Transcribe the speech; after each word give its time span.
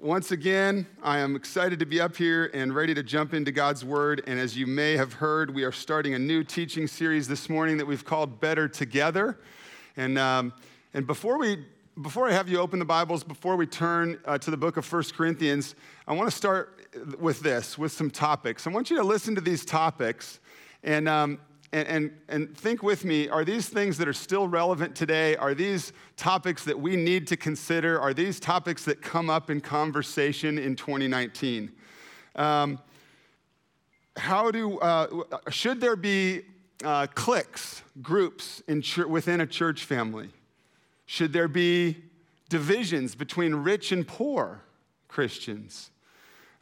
once 0.00 0.32
again, 0.32 0.86
I 1.02 1.18
am 1.18 1.36
excited 1.36 1.78
to 1.78 1.86
be 1.86 2.00
up 2.00 2.16
here 2.16 2.50
and 2.54 2.74
ready 2.74 2.94
to 2.94 3.02
jump 3.02 3.34
into 3.34 3.52
God's 3.52 3.84
Word. 3.84 4.22
And 4.26 4.38
as 4.38 4.56
you 4.56 4.66
may 4.66 4.96
have 4.96 5.14
heard, 5.14 5.54
we 5.54 5.64
are 5.64 5.72
starting 5.72 6.14
a 6.14 6.18
new 6.18 6.42
teaching 6.42 6.86
series 6.86 7.28
this 7.28 7.48
morning 7.48 7.76
that 7.78 7.86
we've 7.86 8.04
called 8.04 8.40
Better 8.40 8.68
Together. 8.68 9.38
And, 9.96 10.18
um, 10.18 10.52
and 10.94 11.06
before, 11.06 11.38
we, 11.38 11.64
before 12.00 12.28
I 12.28 12.32
have 12.32 12.48
you 12.48 12.58
open 12.58 12.78
the 12.78 12.84
Bibles, 12.84 13.22
before 13.22 13.56
we 13.56 13.66
turn 13.66 14.18
uh, 14.24 14.38
to 14.38 14.50
the 14.50 14.56
book 14.56 14.76
of 14.76 14.84
First 14.84 15.14
Corinthians, 15.14 15.74
I 16.08 16.12
want 16.12 16.30
to 16.30 16.36
start 16.36 16.88
with 17.18 17.40
this, 17.40 17.78
with 17.78 17.92
some 17.92 18.10
topics. 18.10 18.66
I 18.66 18.70
want 18.70 18.90
you 18.90 18.96
to 18.96 19.04
listen 19.04 19.34
to 19.34 19.40
these 19.40 19.64
topics. 19.64 20.40
And, 20.82 21.08
um, 21.08 21.38
and, 21.74 21.88
and, 21.88 22.12
and 22.28 22.56
think 22.56 22.84
with 22.84 23.04
me 23.04 23.28
are 23.28 23.44
these 23.44 23.68
things 23.68 23.98
that 23.98 24.06
are 24.06 24.12
still 24.12 24.46
relevant 24.46 24.94
today? 24.94 25.34
Are 25.36 25.54
these 25.54 25.92
topics 26.16 26.64
that 26.64 26.78
we 26.78 26.94
need 26.94 27.26
to 27.26 27.36
consider? 27.36 28.00
Are 28.00 28.14
these 28.14 28.38
topics 28.38 28.84
that 28.84 29.02
come 29.02 29.28
up 29.28 29.50
in 29.50 29.60
conversation 29.60 30.56
in 30.56 30.76
2019? 30.76 31.72
Um, 32.36 32.78
how 34.16 34.52
do, 34.52 34.78
uh, 34.78 35.24
should 35.50 35.80
there 35.80 35.96
be 35.96 36.42
uh, 36.84 37.08
cliques, 37.12 37.82
groups 38.00 38.62
in 38.68 38.80
ch- 38.80 38.98
within 38.98 39.40
a 39.40 39.46
church 39.46 39.84
family? 39.84 40.30
Should 41.06 41.32
there 41.32 41.48
be 41.48 41.96
divisions 42.48 43.16
between 43.16 43.52
rich 43.52 43.90
and 43.90 44.06
poor 44.06 44.62
Christians? 45.08 45.90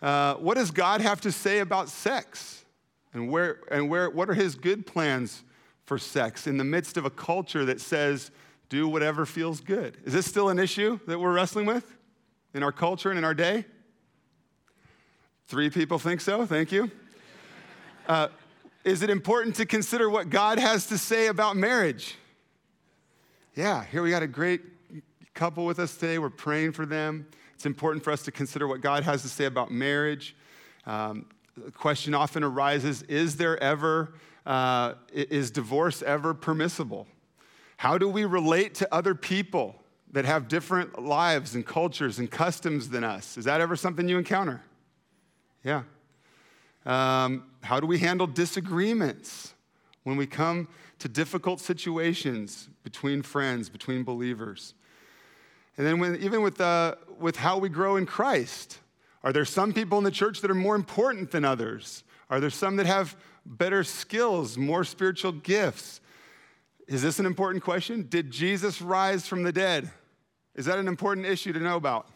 Uh, 0.01 0.35
what 0.37 0.55
does 0.55 0.71
God 0.71 1.03
have 1.03 1.21
to 1.21 1.31
say 1.31 1.59
about 1.59 1.91
sex? 1.91 2.62
And, 3.15 3.31
where, 3.31 3.61
and 3.71 3.91
where, 3.91 4.09
what 4.09 4.31
are 4.31 4.35
his 4.35 4.55
good 4.55 4.87
plans 4.87 5.43
for 5.85 5.99
sex 5.99 6.47
in 6.47 6.57
the 6.57 6.65
midst 6.65 6.97
of 6.97 7.05
a 7.05 7.11
culture 7.11 7.65
that 7.65 7.81
says, 7.81 8.31
do 8.69 8.89
whatever 8.89 9.27
feels 9.27 9.61
good? 9.61 9.99
Is 10.05 10.15
this 10.15 10.27
still 10.27 10.49
an 10.49 10.59
issue 10.59 10.99
that 11.07 11.19
we're 11.19 11.33
wrestling 11.33 11.67
with 11.67 11.95
in 12.55 12.63
our 12.63 12.73
culture 12.73 13.11
and 13.11 13.19
in 13.19 13.25
our 13.25 13.35
day? 13.35 13.67
Three 15.47 15.69
people 15.69 15.99
think 15.99 16.23
so. 16.23 16.47
Thank 16.47 16.73
you. 16.73 16.91
Uh, 18.09 18.29
is 18.85 19.03
it 19.03 19.11
important 19.11 19.57
to 19.57 19.67
consider 19.67 20.09
what 20.09 20.31
God 20.31 20.59
has 20.59 20.87
to 20.87 20.97
say 20.97 21.27
about 21.27 21.57
marriage? 21.57 22.17
Yeah, 23.55 23.85
here 23.85 24.03
we 24.03 24.11
got 24.11 24.23
a 24.23 24.27
great 24.27 24.63
couple 25.35 25.67
with 25.67 25.79
us 25.79 25.95
today. 25.97 26.19
We're 26.19 26.31
praying 26.31 26.73
for 26.73 26.87
them. 26.87 27.27
It's 27.55 27.67
important 27.67 28.03
for 28.03 28.11
us 28.11 28.23
to 28.23 28.33
consider 28.33 28.67
what 28.67 28.81
God 28.81 29.03
has 29.03 29.21
to 29.23 29.29
say 29.29 29.45
about 29.45 29.71
marriage. 29.71 30.35
Um, 30.87 31.27
the 31.57 31.71
question 31.71 32.15
often 32.15 32.43
arises 32.43 33.03
is 33.03 33.37
there 33.37 33.63
ever, 33.63 34.15
uh, 34.47 34.95
is 35.13 35.51
divorce 35.51 36.03
ever 36.03 36.35
permissible? 36.35 37.07
How 37.77 37.99
do 37.99 38.09
we 38.09 38.25
relate 38.25 38.75
to 38.77 38.95
other 38.95 39.15
people 39.15 39.77
that 40.13 40.25
have 40.25 40.49
different 40.49 41.03
lives 41.03 41.55
and 41.55 41.67
cultures 41.67 42.19
and 42.19 42.31
customs 42.31 42.89
than 42.91 43.03
us? 43.05 43.37
Is 43.37 43.45
that 43.47 43.61
ever 43.61 43.77
something 43.77 44.09
you 44.09 44.19
encounter? 44.19 44.63
Yeah. 45.65 45.83
Um, 46.85 47.45
how 47.63 47.81
do 47.81 47.87
we 47.87 47.99
handle 47.99 48.27
disagreements 48.27 49.55
when 50.05 50.17
we 50.17 50.27
come 50.27 50.69
to 50.99 51.09
difficult 51.09 51.61
situations 51.61 52.69
between 52.83 53.23
friends, 53.23 53.69
between 53.69 54.05
believers? 54.05 54.75
And 55.77 55.87
then, 55.87 55.99
when, 55.99 56.17
even 56.17 56.43
with, 56.43 56.61
uh, 56.61 56.97
with 57.19 57.37
how 57.37 57.59
we 57.59 57.69
grow 57.69 57.97
in 57.97 58.05
Christ, 58.05 58.79
are 59.25 59.33
there 59.33 59.45
some 59.45 59.73
people 59.73 59.99
in 59.99 60.05
the 60.05 60.11
church 60.11 60.41
that 60.41 60.51
are 60.51 60.55
more 60.55 60.75
important 60.75 61.31
than 61.31 61.45
others? 61.45 62.05
Are 62.29 62.41
there 62.41 62.51
some 62.51 62.77
that 62.77 62.87
have 62.87 63.17
better 63.45 63.85
skills, 63.85 64.57
more 64.57 64.85
spiritual 64.85 65.33
gifts? 65.33 66.01
Is 66.89 67.03
this 67.03 67.19
an 67.19 67.27
important 67.27 67.63
question? 67.63 68.07
Did 68.09 68.31
Jesus 68.31 68.83
rise 68.83 69.27
from 69.27 69.43
the 69.43 69.53
dead? 69.53 69.91
Is 70.55 70.67
that 70.67 70.79
an 70.79 70.89
important 70.89 71.27
issue 71.27 71.53
to 71.53 71.61
know 71.61 71.77
about? 71.77 72.07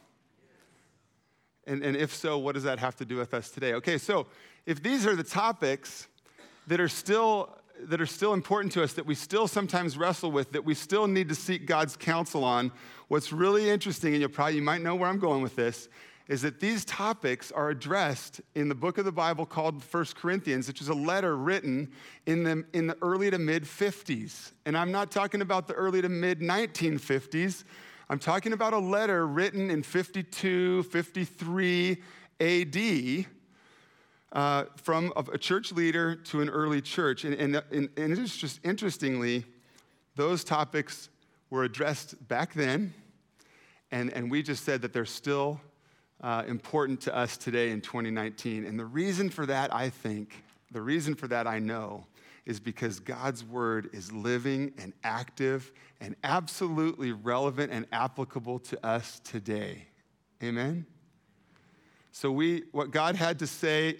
And, 1.66 1.82
and 1.82 1.96
if 1.96 2.14
so, 2.14 2.38
what 2.38 2.54
does 2.54 2.64
that 2.64 2.78
have 2.78 2.96
to 2.96 3.04
do 3.04 3.16
with 3.16 3.34
us 3.34 3.50
today? 3.50 3.74
Okay, 3.74 3.98
so 3.98 4.26
if 4.66 4.82
these 4.82 5.06
are 5.06 5.16
the 5.16 5.24
topics 5.24 6.08
that 6.66 6.80
are 6.80 6.88
still 6.88 7.56
that 7.78 8.00
are 8.00 8.06
still 8.06 8.32
important 8.32 8.72
to 8.72 8.82
us, 8.82 8.94
that 8.94 9.04
we 9.04 9.14
still 9.14 9.46
sometimes 9.46 9.98
wrestle 9.98 10.32
with, 10.32 10.50
that 10.52 10.64
we 10.64 10.72
still 10.72 11.06
need 11.06 11.28
to 11.28 11.34
seek 11.34 11.66
God's 11.66 11.94
counsel 11.94 12.42
on, 12.42 12.72
what's 13.08 13.34
really 13.34 13.68
interesting, 13.68 14.14
and 14.14 14.20
you'll 14.20 14.30
probably 14.30 14.56
you 14.56 14.62
might 14.62 14.80
know 14.80 14.94
where 14.94 15.10
I'm 15.10 15.18
going 15.18 15.42
with 15.42 15.56
this, 15.56 15.90
is 16.28 16.42
that 16.42 16.58
these 16.58 16.84
topics 16.84 17.52
are 17.52 17.70
addressed 17.70 18.40
in 18.56 18.68
the 18.68 18.74
book 18.74 18.98
of 18.98 19.04
the 19.04 19.12
Bible 19.12 19.46
called 19.46 19.82
First 19.82 20.16
Corinthians, 20.16 20.66
which 20.66 20.80
is 20.80 20.88
a 20.88 20.94
letter 20.94 21.36
written 21.36 21.90
in 22.26 22.42
the, 22.42 22.64
in 22.72 22.88
the 22.88 22.96
early 23.00 23.30
to 23.30 23.38
mid 23.38 23.64
50s. 23.64 24.52
And 24.64 24.76
I'm 24.76 24.90
not 24.90 25.10
talking 25.12 25.40
about 25.40 25.68
the 25.68 25.74
early 25.74 26.02
to 26.02 26.08
mid 26.08 26.40
1950s. 26.40 27.64
I'm 28.10 28.18
talking 28.18 28.52
about 28.52 28.72
a 28.72 28.78
letter 28.78 29.26
written 29.26 29.70
in 29.70 29.82
52, 29.82 30.84
53 30.84 32.02
AD 32.40 33.26
uh, 34.32 34.64
from 34.76 35.12
a 35.16 35.38
church 35.38 35.72
leader 35.72 36.16
to 36.16 36.40
an 36.40 36.48
early 36.48 36.80
church. 36.80 37.24
And, 37.24 37.34
and, 37.34 37.62
and, 37.70 37.88
and 37.96 38.18
it's 38.18 38.36
just 38.36 38.60
interestingly, 38.64 39.44
those 40.16 40.44
topics 40.44 41.08
were 41.50 41.64
addressed 41.64 42.28
back 42.28 42.52
then, 42.52 42.92
and, 43.92 44.12
and 44.12 44.30
we 44.30 44.42
just 44.42 44.64
said 44.64 44.82
that 44.82 44.92
they're 44.92 45.04
still 45.04 45.60
uh, 46.20 46.44
important 46.46 47.00
to 47.02 47.14
us 47.14 47.36
today 47.36 47.70
in 47.70 47.80
2019. 47.80 48.64
And 48.64 48.78
the 48.78 48.84
reason 48.84 49.28
for 49.30 49.46
that, 49.46 49.74
I 49.74 49.90
think, 49.90 50.42
the 50.70 50.82
reason 50.82 51.14
for 51.14 51.28
that, 51.28 51.46
I 51.46 51.58
know, 51.58 52.06
is 52.44 52.60
because 52.60 53.00
God's 53.00 53.44
word 53.44 53.90
is 53.92 54.12
living 54.12 54.72
and 54.78 54.92
active 55.04 55.72
and 56.00 56.14
absolutely 56.24 57.12
relevant 57.12 57.72
and 57.72 57.86
applicable 57.92 58.60
to 58.60 58.86
us 58.86 59.20
today. 59.24 59.86
Amen? 60.42 60.86
So, 62.12 62.30
we, 62.30 62.64
what 62.72 62.90
God 62.90 63.16
had 63.16 63.38
to 63.40 63.46
say 63.46 63.96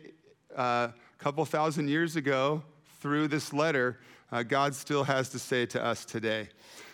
uh, 0.56 0.88
a 0.88 0.94
couple 1.18 1.44
thousand 1.44 1.88
years 1.88 2.16
ago 2.16 2.62
through 3.00 3.28
this 3.28 3.52
letter, 3.52 3.98
uh, 4.32 4.42
God 4.42 4.74
still 4.74 5.04
has 5.04 5.28
to 5.30 5.38
say 5.38 5.66
to 5.66 5.84
us 5.84 6.04
today. 6.04 6.48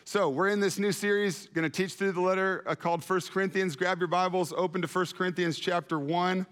So, 0.04 0.28
we're 0.28 0.48
in 0.48 0.58
this 0.58 0.80
new 0.80 0.90
series, 0.90 1.46
going 1.54 1.62
to 1.62 1.70
teach 1.70 1.94
through 1.94 2.10
the 2.10 2.20
letter 2.20 2.64
uh, 2.66 2.74
called 2.74 3.04
First 3.04 3.30
Corinthians. 3.30 3.76
Grab 3.76 4.00
your 4.00 4.08
Bibles, 4.08 4.52
open 4.56 4.82
to 4.82 4.88
First 4.88 5.16
Corinthians 5.16 5.60
chapter 5.60 5.96
1. 5.96 6.44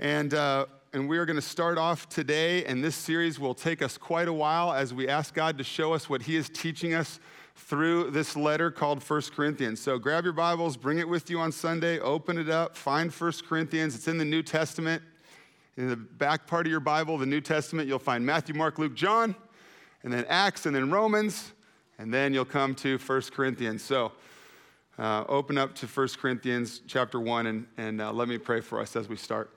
And, 0.00 0.34
uh, 0.34 0.66
and 0.92 1.08
we 1.08 1.16
are 1.18 1.24
going 1.24 1.36
to 1.36 1.42
start 1.42 1.78
off 1.78 2.08
today, 2.08 2.64
and 2.64 2.82
this 2.82 2.96
series 2.96 3.38
will 3.38 3.54
take 3.54 3.80
us 3.80 3.96
quite 3.96 4.26
a 4.26 4.32
while 4.32 4.72
as 4.72 4.92
we 4.92 5.06
ask 5.06 5.34
God 5.34 5.56
to 5.58 5.64
show 5.64 5.94
us 5.94 6.10
what 6.10 6.22
He 6.22 6.34
is 6.34 6.48
teaching 6.48 6.94
us 6.94 7.20
through 7.54 8.10
this 8.10 8.34
letter 8.34 8.72
called 8.72 9.04
First 9.04 9.34
Corinthians. 9.34 9.80
So, 9.80 9.96
grab 9.96 10.24
your 10.24 10.32
Bibles, 10.32 10.76
bring 10.76 10.98
it 10.98 11.08
with 11.08 11.30
you 11.30 11.38
on 11.38 11.52
Sunday, 11.52 12.00
open 12.00 12.38
it 12.38 12.50
up, 12.50 12.76
find 12.76 13.14
First 13.14 13.46
Corinthians. 13.46 13.94
It's 13.94 14.08
in 14.08 14.18
the 14.18 14.24
New 14.24 14.42
Testament. 14.42 15.00
In 15.76 15.88
the 15.88 15.96
back 15.96 16.48
part 16.48 16.66
of 16.66 16.72
your 16.72 16.80
Bible, 16.80 17.18
the 17.18 17.26
New 17.26 17.40
Testament, 17.40 17.86
you'll 17.86 18.00
find 18.00 18.26
Matthew, 18.26 18.56
Mark, 18.56 18.80
Luke, 18.80 18.94
John, 18.94 19.36
and 20.02 20.12
then 20.12 20.24
Acts, 20.28 20.66
and 20.66 20.74
then 20.74 20.90
Romans 20.90 21.52
and 21.98 22.12
then 22.12 22.34
you'll 22.34 22.44
come 22.44 22.74
to 22.76 22.98
1 22.98 23.22
Corinthians. 23.32 23.82
So 23.82 24.12
uh, 24.98 25.24
open 25.28 25.58
up 25.58 25.74
to 25.76 25.86
1 25.86 26.08
Corinthians 26.20 26.80
chapter 26.86 27.20
1 27.20 27.46
and, 27.46 27.66
and 27.76 28.00
uh, 28.00 28.12
let 28.12 28.28
me 28.28 28.38
pray 28.38 28.60
for 28.60 28.80
us 28.80 28.96
as 28.96 29.08
we 29.08 29.16
start. 29.16 29.50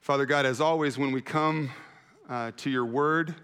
Father 0.00 0.26
God, 0.26 0.46
as 0.46 0.60
always, 0.60 0.96
when 0.96 1.12
we 1.12 1.20
come 1.20 1.70
uh, 2.28 2.52
to 2.56 2.70
your 2.70 2.86
word, 2.86 3.34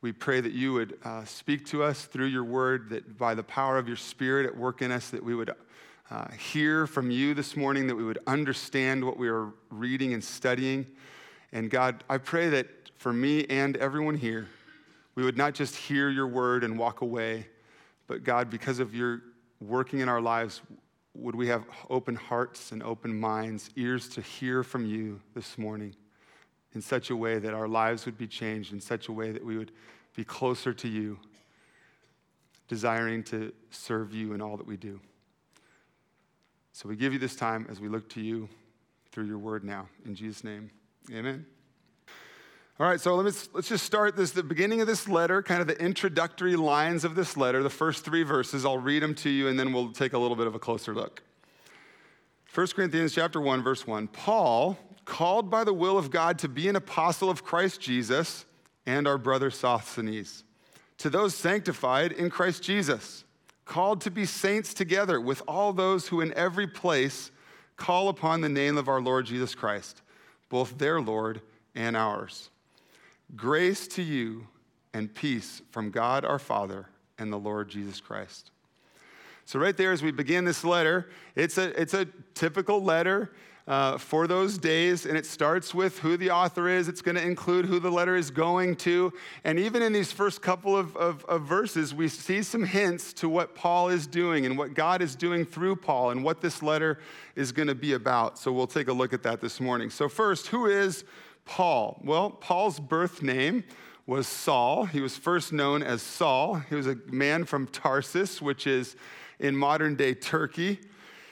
we 0.00 0.10
pray 0.10 0.40
that 0.40 0.52
you 0.52 0.72
would 0.72 0.98
uh, 1.04 1.24
speak 1.24 1.66
to 1.66 1.82
us 1.82 2.06
through 2.06 2.26
your 2.26 2.44
word, 2.44 2.88
that 2.90 3.18
by 3.18 3.34
the 3.34 3.42
power 3.42 3.78
of 3.78 3.86
your 3.86 3.96
spirit 3.96 4.46
at 4.46 4.56
work 4.56 4.82
in 4.82 4.90
us, 4.90 5.10
that 5.10 5.22
we 5.22 5.34
would 5.34 5.54
uh, 6.10 6.30
hear 6.32 6.86
from 6.86 7.10
you 7.10 7.34
this 7.34 7.56
morning, 7.56 7.86
that 7.86 7.94
we 7.94 8.04
would 8.04 8.18
understand 8.26 9.04
what 9.04 9.16
we 9.16 9.28
are 9.28 9.50
reading 9.70 10.12
and 10.12 10.22
studying. 10.24 10.86
And 11.52 11.70
God, 11.70 12.02
I 12.08 12.18
pray 12.18 12.48
that 12.48 12.66
for 12.96 13.12
me 13.12 13.44
and 13.46 13.76
everyone 13.76 14.16
here, 14.16 14.48
we 15.14 15.24
would 15.24 15.36
not 15.36 15.54
just 15.54 15.76
hear 15.76 16.08
your 16.08 16.26
word 16.26 16.64
and 16.64 16.78
walk 16.78 17.00
away, 17.00 17.46
but 18.06 18.24
God, 18.24 18.50
because 18.50 18.78
of 18.78 18.94
your 18.94 19.22
working 19.60 20.00
in 20.00 20.08
our 20.08 20.20
lives, 20.20 20.62
would 21.14 21.34
we 21.34 21.46
have 21.48 21.64
open 21.90 22.14
hearts 22.14 22.72
and 22.72 22.82
open 22.82 23.18
minds, 23.18 23.70
ears 23.76 24.08
to 24.10 24.20
hear 24.20 24.62
from 24.62 24.86
you 24.86 25.20
this 25.34 25.58
morning 25.58 25.94
in 26.74 26.80
such 26.80 27.10
a 27.10 27.16
way 27.16 27.38
that 27.38 27.52
our 27.52 27.68
lives 27.68 28.06
would 28.06 28.16
be 28.16 28.26
changed, 28.26 28.72
in 28.72 28.80
such 28.80 29.08
a 29.08 29.12
way 29.12 29.30
that 29.30 29.44
we 29.44 29.58
would 29.58 29.72
be 30.16 30.24
closer 30.24 30.72
to 30.72 30.88
you, 30.88 31.18
desiring 32.68 33.22
to 33.22 33.52
serve 33.70 34.14
you 34.14 34.32
in 34.32 34.40
all 34.40 34.56
that 34.56 34.66
we 34.66 34.76
do. 34.76 34.98
So 36.72 36.88
we 36.88 36.96
give 36.96 37.12
you 37.12 37.18
this 37.18 37.36
time 37.36 37.66
as 37.70 37.80
we 37.80 37.88
look 37.88 38.08
to 38.10 38.20
you 38.20 38.48
through 39.10 39.26
your 39.26 39.38
word 39.38 39.62
now. 39.62 39.88
In 40.06 40.14
Jesus' 40.14 40.42
name, 40.42 40.70
amen. 41.12 41.44
All 42.80 42.88
right, 42.88 43.00
so 43.00 43.14
let's, 43.16 43.48
let's 43.52 43.68
just 43.68 43.84
start 43.84 44.16
this, 44.16 44.30
the 44.32 44.42
beginning 44.42 44.80
of 44.80 44.86
this 44.86 45.06
letter, 45.06 45.42
kind 45.42 45.60
of 45.60 45.66
the 45.66 45.78
introductory 45.78 46.56
lines 46.56 47.04
of 47.04 47.14
this 47.14 47.36
letter, 47.36 47.62
the 47.62 47.70
first 47.70 48.04
three 48.04 48.22
verses. 48.22 48.64
I'll 48.64 48.78
read 48.78 49.02
them 49.02 49.14
to 49.16 49.30
you 49.30 49.48
and 49.48 49.58
then 49.58 49.72
we'll 49.72 49.92
take 49.92 50.14
a 50.14 50.18
little 50.18 50.36
bit 50.36 50.46
of 50.46 50.54
a 50.54 50.58
closer 50.58 50.94
look. 50.94 51.22
1 52.54 52.66
Corinthians 52.68 53.14
chapter 53.14 53.40
1, 53.40 53.62
verse 53.62 53.86
1. 53.86 54.08
Paul, 54.08 54.78
called 55.04 55.50
by 55.50 55.64
the 55.64 55.72
will 55.72 55.98
of 55.98 56.10
God 56.10 56.38
to 56.40 56.48
be 56.48 56.68
an 56.68 56.76
apostle 56.76 57.30
of 57.30 57.44
Christ 57.44 57.80
Jesus, 57.80 58.46
and 58.86 59.06
our 59.06 59.18
brother 59.18 59.50
Sosthenes, 59.50 60.44
to 60.98 61.10
those 61.10 61.34
sanctified 61.34 62.12
in 62.12 62.30
Christ 62.30 62.62
Jesus, 62.62 63.24
called 63.64 64.00
to 64.02 64.10
be 64.10 64.24
saints 64.26 64.74
together 64.74 65.20
with 65.20 65.42
all 65.46 65.72
those 65.72 66.08
who 66.08 66.20
in 66.20 66.34
every 66.34 66.66
place 66.66 67.30
call 67.76 68.08
upon 68.08 68.40
the 68.40 68.48
name 68.48 68.76
of 68.76 68.88
our 68.88 69.00
Lord 69.00 69.26
Jesus 69.26 69.54
Christ, 69.54 70.02
both 70.48 70.78
their 70.78 71.00
Lord 71.00 71.40
and 71.74 71.96
ours. 71.96 72.50
Grace 73.34 73.88
to 73.88 74.02
you 74.02 74.46
and 74.92 75.12
peace 75.12 75.62
from 75.70 75.90
God 75.90 76.24
our 76.24 76.38
Father 76.38 76.86
and 77.18 77.32
the 77.32 77.38
Lord 77.38 77.70
Jesus 77.70 78.00
Christ. 78.00 78.50
So, 79.46 79.58
right 79.58 79.76
there, 79.76 79.90
as 79.90 80.02
we 80.02 80.12
begin 80.12 80.44
this 80.44 80.64
letter, 80.64 81.08
it's 81.34 81.56
a, 81.56 81.80
it's 81.80 81.94
a 81.94 82.06
typical 82.34 82.82
letter 82.82 83.32
uh, 83.66 83.96
for 83.96 84.26
those 84.26 84.58
days, 84.58 85.06
and 85.06 85.16
it 85.16 85.24
starts 85.24 85.72
with 85.74 85.98
who 86.00 86.16
the 86.16 86.30
author 86.30 86.68
is. 86.68 86.88
It's 86.88 87.00
going 87.00 87.14
to 87.14 87.22
include 87.22 87.64
who 87.64 87.78
the 87.78 87.90
letter 87.90 88.16
is 88.16 88.30
going 88.30 88.76
to. 88.76 89.12
And 89.44 89.58
even 89.58 89.82
in 89.82 89.92
these 89.92 90.12
first 90.12 90.42
couple 90.42 90.76
of, 90.76 90.96
of, 90.96 91.24
of 91.24 91.42
verses, 91.42 91.94
we 91.94 92.08
see 92.08 92.42
some 92.42 92.64
hints 92.64 93.12
to 93.14 93.28
what 93.28 93.54
Paul 93.54 93.88
is 93.88 94.06
doing 94.06 94.46
and 94.46 94.58
what 94.58 94.74
God 94.74 95.00
is 95.00 95.14
doing 95.14 95.44
through 95.44 95.76
Paul 95.76 96.10
and 96.10 96.24
what 96.24 96.40
this 96.40 96.62
letter 96.62 96.98
is 97.36 97.52
going 97.52 97.68
to 97.68 97.74
be 97.74 97.94
about. 97.94 98.38
So 98.38 98.52
we'll 98.52 98.66
take 98.66 98.88
a 98.88 98.92
look 98.92 99.12
at 99.12 99.22
that 99.22 99.40
this 99.40 99.60
morning. 99.60 99.90
So, 99.90 100.08
first, 100.08 100.48
who 100.48 100.66
is 100.66 101.04
Paul? 101.44 102.00
Well, 102.04 102.30
Paul's 102.30 102.80
birth 102.80 103.22
name 103.22 103.64
was 104.06 104.26
Saul. 104.26 104.84
He 104.86 105.00
was 105.00 105.16
first 105.16 105.52
known 105.52 105.82
as 105.82 106.02
Saul. 106.02 106.56
He 106.68 106.74
was 106.74 106.86
a 106.86 106.96
man 107.06 107.44
from 107.44 107.66
Tarsus, 107.66 108.42
which 108.42 108.66
is 108.66 108.96
in 109.38 109.56
modern 109.56 109.96
day 109.96 110.14
Turkey. 110.14 110.80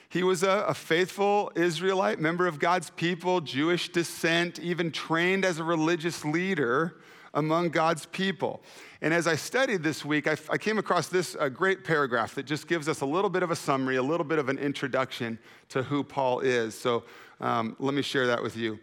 He 0.08 0.22
was 0.22 0.42
a, 0.42 0.64
a, 0.66 0.74
faithful 0.74 1.52
Israelite, 1.54 2.18
member 2.18 2.48
of 2.48 2.58
God's 2.58 2.90
people, 2.90 3.40
Jewish 3.40 3.90
descent, 3.90 4.58
even 4.58 4.90
trained 4.90 5.44
as 5.44 5.60
a 5.60 5.64
religious 5.64 6.24
leader 6.24 6.96
among 7.32 7.68
God's 7.68 8.06
people. 8.06 8.60
And 9.02 9.14
as 9.14 9.28
I 9.28 9.36
studied 9.36 9.84
this 9.84 10.04
week, 10.04 10.26
I, 10.26 10.34
came 10.58 10.78
across 10.78 11.06
this 11.06 11.36
great 11.54 11.84
paragraph 11.84 12.34
that 12.34 12.44
just 12.44 12.66
gives 12.66 12.88
us 12.88 13.02
a 13.02 13.06
little 13.06 13.30
bit 13.30 13.44
of 13.44 13.52
a 13.52 13.56
summary, 13.56 13.96
a 13.96 14.02
little 14.02 14.24
bit 14.24 14.40
of 14.40 14.48
an 14.48 14.58
introduction 14.58 15.38
to 15.68 15.84
who 15.84 16.02
Paul 16.02 16.40
is. 16.40 16.74
So 16.74 17.04
um, 17.40 17.76
let 17.78 17.94
me 17.94 18.02
share 18.02 18.26
that 18.26 18.42
with 18.42 18.56
you. 18.56 18.80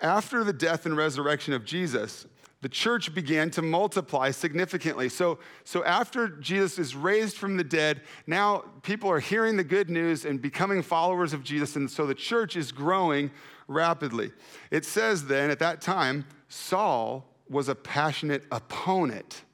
After 0.00 0.44
the 0.44 0.52
death 0.52 0.86
and 0.86 0.96
resurrection 0.96 1.54
of 1.54 1.64
Jesus, 1.64 2.26
the 2.62 2.68
church 2.68 3.14
began 3.14 3.50
to 3.50 3.62
multiply 3.62 4.30
significantly. 4.30 5.08
So, 5.08 5.38
so 5.64 5.84
after 5.84 6.28
Jesus 6.28 6.78
is 6.78 6.96
raised 6.96 7.36
from 7.36 7.56
the 7.56 7.64
dead, 7.64 8.02
now 8.26 8.64
people 8.82 9.10
are 9.10 9.20
hearing 9.20 9.56
the 9.56 9.64
good 9.64 9.90
news 9.90 10.24
and 10.24 10.40
becoming 10.40 10.82
followers 10.82 11.32
of 11.32 11.44
Jesus, 11.44 11.76
and 11.76 11.90
so 11.90 12.06
the 12.06 12.14
church 12.14 12.56
is 12.56 12.72
growing 12.72 13.30
rapidly. 13.68 14.32
It 14.70 14.84
says 14.84 15.26
then 15.26 15.50
at 15.50 15.58
that 15.58 15.80
time, 15.80 16.26
Saul 16.48 17.24
was 17.48 17.68
a 17.68 17.74
passionate 17.74 18.44
opponent 18.50 19.44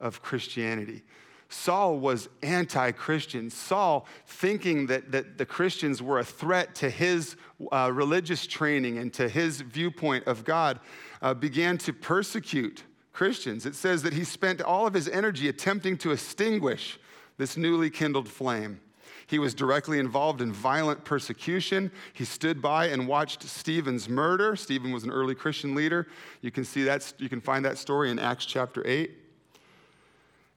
of 0.00 0.22
Christianity. 0.22 1.02
Saul 1.48 1.98
was 1.98 2.28
anti 2.42 2.90
Christian. 2.92 3.50
Saul, 3.50 4.06
thinking 4.26 4.86
that, 4.86 5.12
that 5.12 5.38
the 5.38 5.46
Christians 5.46 6.02
were 6.02 6.18
a 6.18 6.24
threat 6.24 6.74
to 6.76 6.90
his 6.90 7.36
uh, 7.72 7.90
religious 7.92 8.46
training 8.46 8.98
and 8.98 9.12
to 9.14 9.28
his 9.28 9.60
viewpoint 9.60 10.26
of 10.26 10.44
God, 10.44 10.80
uh, 11.22 11.34
began 11.34 11.78
to 11.78 11.92
persecute 11.92 12.84
Christians. 13.12 13.64
It 13.64 13.74
says 13.74 14.02
that 14.02 14.12
he 14.12 14.24
spent 14.24 14.60
all 14.60 14.86
of 14.86 14.94
his 14.94 15.08
energy 15.08 15.48
attempting 15.48 15.96
to 15.98 16.10
extinguish 16.10 16.98
this 17.38 17.56
newly 17.56 17.90
kindled 17.90 18.28
flame. 18.28 18.80
He 19.28 19.38
was 19.38 19.54
directly 19.54 19.98
involved 19.98 20.40
in 20.40 20.52
violent 20.52 21.04
persecution. 21.04 21.90
He 22.12 22.24
stood 22.24 22.62
by 22.62 22.86
and 22.86 23.08
watched 23.08 23.42
Stephen's 23.42 24.08
murder. 24.08 24.54
Stephen 24.54 24.92
was 24.92 25.02
an 25.02 25.10
early 25.10 25.34
Christian 25.34 25.74
leader. 25.74 26.06
You 26.42 26.50
can 26.50 26.64
see 26.64 26.84
that, 26.84 27.12
you 27.18 27.28
can 27.28 27.40
find 27.40 27.64
that 27.64 27.76
story 27.78 28.10
in 28.10 28.18
Acts 28.18 28.46
chapter 28.46 28.86
8. 28.86 29.25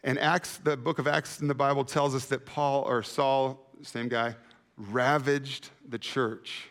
And 0.03 0.17
Acts, 0.17 0.57
the 0.57 0.77
book 0.77 0.99
of 0.99 1.07
Acts 1.07 1.41
in 1.41 1.47
the 1.47 1.55
Bible 1.55 1.83
tells 1.83 2.15
us 2.15 2.25
that 2.25 2.45
Paul 2.45 2.83
or 2.83 3.03
Saul, 3.03 3.59
same 3.81 4.07
guy, 4.07 4.35
ravaged 4.77 5.69
the 5.87 5.99
church. 5.99 6.69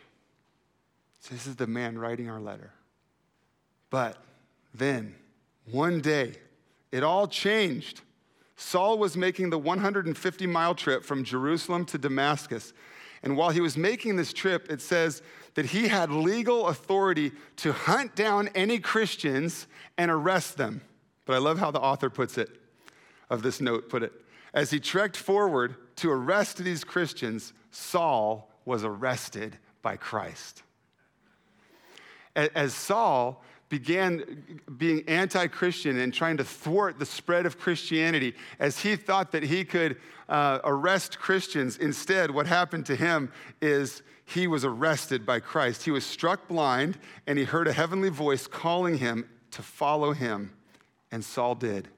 So 1.21 1.35
this 1.35 1.47
is 1.47 1.57
the 1.57 1.67
man 1.67 1.99
writing 1.99 2.31
our 2.31 2.41
letter. 2.41 2.73
But 3.91 4.17
then, 4.73 5.15
one 5.71 6.01
day, 6.01 6.35
it 6.91 7.03
all 7.03 7.27
changed. 7.27 8.01
Saul 8.57 8.99
was 8.99 9.17
making 9.17 9.51
the 9.51 9.59
150 9.59 10.47
mile 10.47 10.75
trip 10.75 11.05
from 11.05 11.25
Jerusalem 11.25 11.85
to 11.87 11.99
Damascus. 11.99 12.73
And 13.23 13.37
while 13.37 13.51
he 13.51 13.61
was 13.61 13.77
making 13.77 14.17
this 14.17 14.33
trip, 14.33 14.71
it 14.71 14.81
says 14.81 15.23
that 15.55 15.67
he 15.67 15.89
had 15.89 16.11
legal 16.11 16.69
authority 16.69 17.33
to 17.57 17.73
hunt 17.73 18.15
down 18.15 18.49
any 18.55 18.79
Christians 18.79 19.67
and 19.97 20.11
arrest 20.11 20.57
them. 20.57 20.83
But 21.25 21.35
I 21.35 21.39
love 21.39 21.59
how 21.59 21.71
the 21.71 21.81
author 21.81 22.11
puts 22.11 22.39
it, 22.39 22.49
of 23.31 23.43
this 23.43 23.61
note, 23.61 23.89
put 23.89 24.03
it. 24.03 24.13
As 24.55 24.71
he 24.71 24.81
trekked 24.81 25.17
forward 25.17 25.77
to 25.97 26.11
arrest 26.11 26.59
these 26.59 26.85
Christians, 26.85 27.53
Saul 27.71 28.51
was 28.65 28.85
arrested 28.85 29.59
by 29.83 29.97
Christ. 29.97 30.63
As 32.35 32.73
Saul 32.73 33.43
began 33.69 34.61
being 34.79 35.05
anti 35.09 35.47
Christian 35.49 35.99
and 35.99 36.13
trying 36.13 36.39
to 36.39 36.45
thwart 36.45 36.99
the 36.99 37.07
spread 37.07 37.47
of 37.47 37.59
Christianity 37.59 38.35
as 38.59 38.81
he 38.81 38.97
thought 38.97 39.33
that 39.33 39.43
he 39.43 39.65
could 39.65 39.97
uh, 40.29 40.61
arrest 40.65 41.19
Christians. 41.19 41.77
Instead, 41.77 42.31
what 42.31 42.47
happened 42.47 42.87
to 42.87 42.97
him 42.97 43.33
is 43.61 44.03
he 44.25 44.47
was 44.47 44.65
arrested 44.65 45.27
by 45.27 45.41
Christ. 45.41 45.85
He 45.85 45.91
was 45.91 46.05
struck 46.05 46.49
blind 46.49 46.99
and 47.27 47.39
he 47.39 47.45
heard 47.45 47.69
a 47.69 47.73
heavenly 47.73 48.11
voice 48.11 48.47
calling 48.47 48.99
him 48.99 49.29
to 49.53 49.63
follow 49.63 50.13
him, 50.13 50.53
and 51.11 51.25
Saul 51.25 51.55
did. 51.55 51.89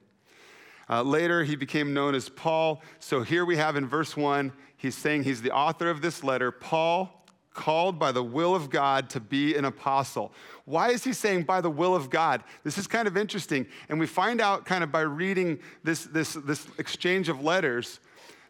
Uh, 0.91 1.01
later, 1.01 1.43
he 1.45 1.55
became 1.55 1.93
known 1.93 2.13
as 2.13 2.27
Paul. 2.27 2.83
So 2.99 3.23
here 3.23 3.45
we 3.45 3.55
have 3.55 3.77
in 3.77 3.87
verse 3.87 4.17
1, 4.17 4.51
he's 4.75 4.95
saying 4.95 5.23
he's 5.23 5.41
the 5.41 5.51
author 5.51 5.89
of 5.89 6.01
this 6.01 6.21
letter. 6.21 6.51
Paul, 6.51 7.23
called 7.53 7.97
by 7.97 8.11
the 8.11 8.23
will 8.23 8.53
of 8.53 8.69
God 8.69 9.09
to 9.11 9.21
be 9.21 9.55
an 9.55 9.65
apostle. 9.65 10.33
Why 10.65 10.89
is 10.89 11.03
he 11.03 11.13
saying 11.13 11.43
by 11.43 11.61
the 11.61 11.69
will 11.69 11.95
of 11.95 12.09
God? 12.09 12.43
This 12.63 12.77
is 12.77 12.87
kind 12.87 13.07
of 13.07 13.15
interesting. 13.15 13.65
And 13.87 13.99
we 13.99 14.07
find 14.07 14.41
out 14.41 14.65
kind 14.65 14.83
of 14.83 14.91
by 14.91 15.01
reading 15.01 15.59
this, 15.83 16.05
this, 16.05 16.33
this 16.33 16.67
exchange 16.77 17.29
of 17.29 17.41
letters 17.41 17.99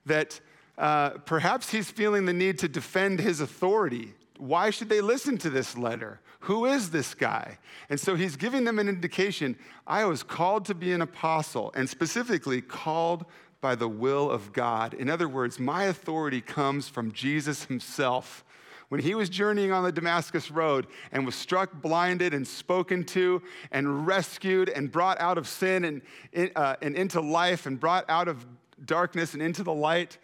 that 0.06 0.40
uh, 0.78 1.12
perhaps 1.26 1.70
he's 1.70 1.92
feeling 1.92 2.26
the 2.26 2.34
need 2.34 2.58
to 2.60 2.68
defend 2.68 3.20
his 3.20 3.40
authority. 3.40 4.14
Why 4.42 4.72
should 4.72 4.90
they 4.90 5.02
listen 5.02 5.38
to 5.38 5.52
this 5.52 5.78
letter? 5.78 6.20
Who 6.40 6.66
is 6.66 6.90
this 6.90 7.14
guy? 7.14 7.60
And 7.92 8.00
so 8.00 8.16
he's 8.16 8.36
giving 8.36 8.64
them 8.64 8.80
an 8.80 8.90
indication 8.90 9.56
I 9.86 10.06
was 10.06 10.24
called 10.24 10.66
to 10.66 10.74
be 10.74 10.94
an 10.94 11.02
apostle, 11.04 11.72
and 11.76 11.88
specifically 11.88 12.60
called 12.60 13.26
by 13.62 13.76
the 13.76 13.88
will 13.88 14.32
of 14.32 14.52
God. 14.52 14.96
In 14.96 15.12
other 15.12 15.30
words, 15.30 15.60
my 15.60 15.84
authority 15.84 16.42
comes 16.42 16.90
from 16.90 17.12
Jesus 17.12 17.66
himself 17.66 18.44
when 18.90 19.00
he 19.00 19.14
was 19.14 19.30
journeying 19.30 19.72
on 19.72 19.84
the 19.84 19.92
Damascus 19.92 20.50
Road 20.50 20.88
and 21.12 21.24
was 21.24 21.36
struck 21.36 21.80
blinded 21.80 22.34
and 22.34 22.48
spoken 22.48 23.04
to 23.04 23.44
and 23.72 24.08
rescued 24.08 24.70
and 24.70 24.92
brought 24.92 25.22
out 25.22 25.38
of 25.38 25.48
sin 25.48 26.02
and, 26.34 26.52
uh, 26.56 26.78
and 26.82 26.96
into 26.96 27.22
life 27.22 27.68
and 27.68 27.80
brought 27.80 28.10
out 28.10 28.28
of 28.28 28.44
darkness 28.86 29.36
and 29.36 29.44
into 29.44 29.62
the 29.62 29.72
light, 29.72 30.18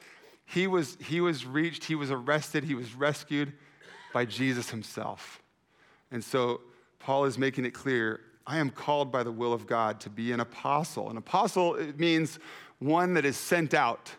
he 0.48 0.66
was, 0.66 0.98
he 1.00 1.22
was 1.22 1.46
reached, 1.46 1.84
he 1.84 1.94
was 1.94 2.10
arrested, 2.10 2.64
he 2.64 2.74
was 2.74 2.96
rescued 2.96 3.54
by 4.14 4.26
Jesus 4.26 4.70
himself. 4.70 5.42
And 6.12 6.24
so 6.24 6.62
Paul 7.00 7.26
is 7.26 7.38
making 7.38 7.66
it 7.66 7.72
clear 7.72 8.22
I 8.46 8.60
am 8.60 8.70
called 8.70 9.12
by 9.12 9.24
the 9.24 9.32
will 9.32 9.52
of 9.52 9.68
God 9.68 10.00
to 10.02 10.10
be 10.10 10.32
an 10.32 10.40
apostle. 10.40 11.10
An 11.10 11.18
apostle 11.18 11.76
it 11.76 12.00
means 12.00 12.40
one 12.80 13.14
that 13.16 13.26
is 13.26 13.36
sent 13.36 13.74
out, 13.74 14.10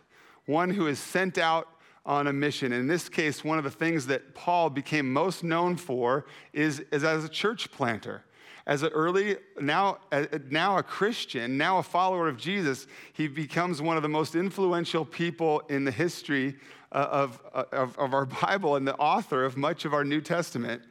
one 0.44 0.68
who 0.68 0.86
is 0.86 0.98
sent 0.98 1.38
out 1.38 1.68
on 2.04 2.26
a 2.26 2.32
mission. 2.32 2.72
In 2.72 2.86
this 2.86 3.08
case, 3.08 3.42
one 3.42 3.58
of 3.58 3.64
the 3.64 3.70
things 3.70 4.06
that 4.06 4.34
Paul 4.34 4.68
became 4.70 5.10
most 5.10 5.42
known 5.42 5.76
for 5.76 6.26
is, 6.52 6.80
is 6.92 7.04
as 7.04 7.24
a 7.24 7.28
church 7.28 7.70
planter. 7.70 8.22
As 8.66 8.82
an 8.82 8.90
early, 8.92 9.36
now, 9.58 9.98
now 10.50 10.76
a 10.76 10.82
Christian, 10.82 11.56
now 11.56 11.78
a 11.78 11.82
follower 11.82 12.28
of 12.28 12.36
Jesus, 12.36 12.86
he 13.14 13.26
becomes 13.26 13.80
one 13.80 13.96
of 13.96 14.02
the 14.02 14.10
most 14.10 14.34
influential 14.34 15.06
people 15.06 15.60
in 15.70 15.84
the 15.84 15.90
history 15.90 16.56
of, 16.92 17.42
uh, 17.54 17.64
of, 17.72 17.98
of 17.98 18.14
our 18.14 18.26
Bible 18.26 18.76
and 18.76 18.86
the 18.86 18.96
author 18.96 19.44
of 19.44 19.56
much 19.56 19.84
of 19.84 19.92
our 19.92 20.04
New 20.04 20.20
Testament. 20.20 20.82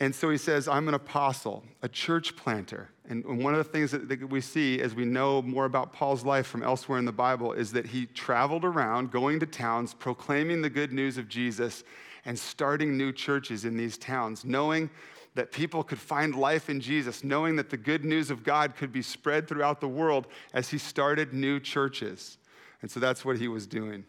And 0.00 0.14
so 0.14 0.30
he 0.30 0.38
says, 0.38 0.68
I'm 0.68 0.86
an 0.86 0.94
apostle, 0.94 1.64
a 1.82 1.88
church 1.88 2.36
planter. 2.36 2.90
And 3.08 3.24
one 3.42 3.54
of 3.54 3.58
the 3.58 3.64
things 3.64 3.90
that 3.90 4.30
we 4.30 4.40
see 4.40 4.80
as 4.80 4.94
we 4.94 5.04
know 5.04 5.42
more 5.42 5.64
about 5.64 5.92
Paul's 5.92 6.24
life 6.24 6.46
from 6.46 6.62
elsewhere 6.62 6.98
in 6.98 7.04
the 7.04 7.12
Bible 7.12 7.52
is 7.52 7.72
that 7.72 7.86
he 7.86 8.06
traveled 8.06 8.64
around 8.64 9.10
going 9.10 9.40
to 9.40 9.46
towns, 9.46 9.94
proclaiming 9.94 10.62
the 10.62 10.70
good 10.70 10.92
news 10.92 11.18
of 11.18 11.28
Jesus, 11.28 11.82
and 12.24 12.38
starting 12.38 12.96
new 12.96 13.10
churches 13.10 13.64
in 13.64 13.76
these 13.76 13.98
towns, 13.98 14.44
knowing 14.44 14.90
that 15.34 15.50
people 15.50 15.82
could 15.82 15.98
find 15.98 16.34
life 16.34 16.68
in 16.68 16.80
Jesus, 16.80 17.24
knowing 17.24 17.56
that 17.56 17.70
the 17.70 17.76
good 17.76 18.04
news 18.04 18.30
of 18.30 18.44
God 18.44 18.76
could 18.76 18.92
be 18.92 19.02
spread 19.02 19.48
throughout 19.48 19.80
the 19.80 19.88
world 19.88 20.26
as 20.52 20.68
he 20.68 20.78
started 20.78 21.32
new 21.32 21.58
churches. 21.58 22.38
And 22.82 22.90
so 22.90 23.00
that's 23.00 23.24
what 23.24 23.38
he 23.38 23.48
was 23.48 23.66
doing. 23.66 24.04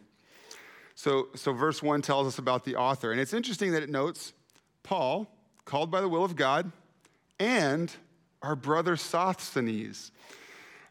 So, 0.95 1.29
so 1.35 1.53
verse 1.53 1.81
1 1.81 2.01
tells 2.01 2.27
us 2.27 2.37
about 2.37 2.65
the 2.65 2.75
author. 2.75 3.11
And 3.11 3.21
it's 3.21 3.33
interesting 3.33 3.71
that 3.71 3.83
it 3.83 3.89
notes 3.89 4.33
Paul 4.83 5.27
called 5.69 5.91
by 5.91 6.01
the 6.01 6.09
will 6.09 6.23
of 6.23 6.35
God, 6.35 6.71
and 7.39 7.93
our 8.41 8.55
brother 8.55 8.95
Sosthenes. 8.95 10.11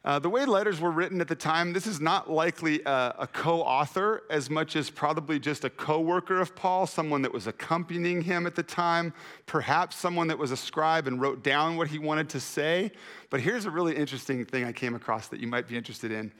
Uh, 0.04 0.20
the 0.20 0.30
way 0.30 0.44
letters 0.44 0.80
were 0.80 0.92
written 0.92 1.20
at 1.20 1.26
the 1.26 1.34
time, 1.34 1.72
this 1.72 1.84
is 1.84 2.00
not 2.00 2.30
likely 2.30 2.80
a, 2.86 3.16
a 3.18 3.26
co 3.26 3.60
author 3.60 4.22
as 4.30 4.48
much 4.48 4.76
as 4.76 4.88
probably 4.88 5.40
just 5.40 5.64
a 5.64 5.70
co 5.70 6.00
worker 6.00 6.40
of 6.40 6.54
Paul, 6.54 6.86
someone 6.86 7.22
that 7.22 7.32
was 7.32 7.48
accompanying 7.48 8.22
him 8.22 8.46
at 8.46 8.54
the 8.54 8.62
time, 8.62 9.12
perhaps 9.46 9.96
someone 9.96 10.28
that 10.28 10.38
was 10.38 10.52
a 10.52 10.56
scribe 10.56 11.08
and 11.08 11.20
wrote 11.20 11.42
down 11.42 11.76
what 11.76 11.88
he 11.88 11.98
wanted 11.98 12.28
to 12.28 12.40
say. 12.40 12.92
But 13.30 13.40
here's 13.40 13.64
a 13.64 13.70
really 13.70 13.96
interesting 13.96 14.44
thing 14.44 14.64
I 14.64 14.72
came 14.72 14.94
across 14.94 15.26
that 15.28 15.40
you 15.40 15.48
might 15.48 15.66
be 15.66 15.76
interested 15.76 16.12
in. 16.12 16.32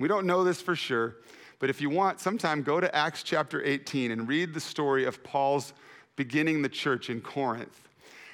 We 0.00 0.08
don't 0.08 0.26
know 0.26 0.42
this 0.44 0.62
for 0.62 0.74
sure, 0.74 1.16
but 1.58 1.68
if 1.68 1.82
you 1.82 1.90
want, 1.90 2.20
sometime 2.20 2.62
go 2.62 2.80
to 2.80 2.92
Acts 2.96 3.22
chapter 3.22 3.62
18 3.62 4.10
and 4.10 4.26
read 4.26 4.54
the 4.54 4.60
story 4.60 5.04
of 5.04 5.22
Paul's 5.22 5.74
beginning 6.16 6.62
the 6.62 6.70
church 6.70 7.10
in 7.10 7.20
Corinth. 7.20 7.86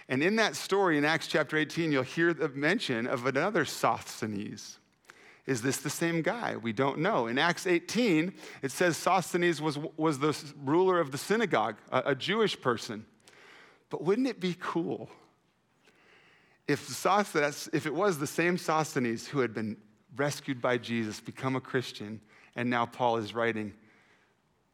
And 0.09 0.23
in 0.23 0.37
that 0.37 0.55
story 0.55 0.97
in 0.97 1.05
Acts 1.05 1.27
chapter 1.27 1.57
18, 1.57 1.91
you'll 1.91 2.05
hear 2.05 2.33
the 2.33 2.49
mention 2.51 3.09
of 3.09 3.27
another 3.27 3.65
Sosthenes. 3.65 4.79
Is 5.45 5.61
this 5.61 5.79
the 5.79 5.91
same 5.91 6.23
guy? 6.23 6.55
We 6.55 6.73
don't 6.73 7.01
know. 7.01 7.27
In 7.27 7.37
Acts 7.37 7.67
18, 7.67 8.33
it 8.63 8.71
says 8.71 8.97
Sosthenes 8.97 9.61
was, 9.61 9.77
was 9.97 10.21
the 10.21 10.41
ruler 10.63 11.01
of 11.01 11.11
the 11.11 11.19
synagogue, 11.19 11.79
a, 11.91 12.03
a 12.07 12.15
Jewish 12.15 12.61
person. 12.61 13.05
But 13.91 14.05
wouldn't 14.05 14.29
it 14.29 14.39
be 14.39 14.57
cool 14.61 15.11
if, 16.69 16.89
Sosthenes, 16.89 17.69
if 17.73 17.87
it 17.87 17.95
was 17.95 18.21
the 18.21 18.27
same 18.29 18.57
Sosthenes 18.57 19.27
who 19.27 19.41
had 19.41 19.53
been 19.53 19.77
rescued 20.17 20.61
by 20.61 20.79
Jesus, 20.79 21.21
become 21.21 21.57
a 21.57 21.61
Christian, 21.61 22.21
and 22.55 22.69
now 22.69 22.87
Paul 22.87 23.19
is 23.19 23.35
writing 23.35 23.75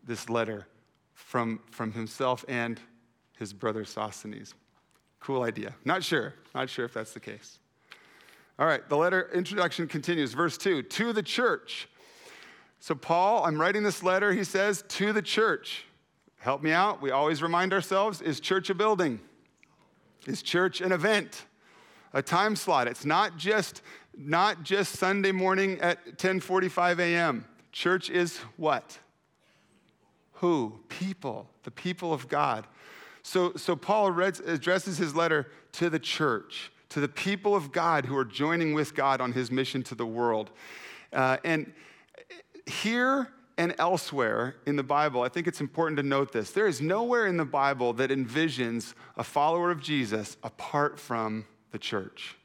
this 0.04 0.28
letter 0.28 0.66
from, 1.14 1.60
from 1.70 1.92
himself 1.92 2.44
and 2.48 2.80
his 3.38 3.52
brother 3.52 3.84
Sosthenes? 3.84 4.54
Cool 5.20 5.42
idea. 5.42 5.74
Not 5.84 6.02
sure. 6.02 6.34
Not 6.54 6.68
sure 6.68 6.84
if 6.84 6.94
that's 6.94 7.12
the 7.12 7.20
case. 7.20 7.58
All 8.58 8.66
right, 8.66 8.86
the 8.88 8.96
letter 8.96 9.30
introduction 9.32 9.86
continues. 9.86 10.34
Verse 10.34 10.58
2 10.58 10.82
to 10.82 11.12
the 11.12 11.22
church. 11.22 11.88
So, 12.80 12.94
Paul, 12.94 13.44
I'm 13.44 13.60
writing 13.60 13.84
this 13.84 14.02
letter, 14.02 14.32
he 14.32 14.42
says, 14.42 14.82
to 14.88 15.12
the 15.12 15.22
church. 15.22 15.84
Help 16.38 16.62
me 16.62 16.72
out. 16.72 17.00
We 17.00 17.12
always 17.12 17.40
remind 17.40 17.72
ourselves 17.72 18.20
is 18.20 18.40
church 18.40 18.68
a 18.70 18.74
building? 18.74 19.20
Is 20.26 20.42
church 20.42 20.80
an 20.80 20.90
event? 20.90 21.46
A 22.12 22.22
time 22.22 22.56
slot. 22.56 22.88
It's 22.88 23.04
not 23.04 23.36
just 23.36 23.82
not 24.16 24.62
just 24.62 24.96
Sunday 24.96 25.32
morning 25.32 25.80
at 25.80 26.18
10:45 26.18 26.98
a.m. 26.98 27.44
Church 27.72 28.10
is 28.10 28.38
what? 28.56 28.98
Who? 30.34 30.80
People, 30.88 31.48
the 31.62 31.70
people 31.70 32.12
of 32.12 32.28
God. 32.28 32.66
So, 33.22 33.52
so 33.54 33.76
Paul 33.76 34.08
addresses 34.08 34.98
his 34.98 35.14
letter 35.14 35.48
to 35.72 35.88
the 35.88 35.98
church, 35.98 36.72
to 36.88 37.00
the 37.00 37.08
people 37.08 37.54
of 37.54 37.72
God 37.72 38.06
who 38.06 38.16
are 38.16 38.24
joining 38.24 38.74
with 38.74 38.94
God 38.94 39.20
on 39.20 39.32
his 39.32 39.50
mission 39.50 39.82
to 39.84 39.94
the 39.94 40.04
world. 40.04 40.50
Uh, 41.12 41.36
and 41.44 41.72
here 42.66 43.28
and 43.56 43.74
elsewhere 43.78 44.56
in 44.66 44.76
the 44.76 44.82
Bible, 44.82 45.22
I 45.22 45.28
think 45.28 45.46
it's 45.46 45.60
important 45.60 45.96
to 45.98 46.02
note 46.02 46.32
this. 46.32 46.50
There 46.50 46.66
is 46.66 46.80
nowhere 46.80 47.26
in 47.26 47.36
the 47.36 47.44
Bible 47.44 47.92
that 47.94 48.10
envisions 48.10 48.94
a 49.16 49.22
follower 49.22 49.70
of 49.70 49.80
Jesus 49.80 50.36
apart 50.42 50.98
from 50.98 51.46
the 51.70 51.78
church. 51.78 52.36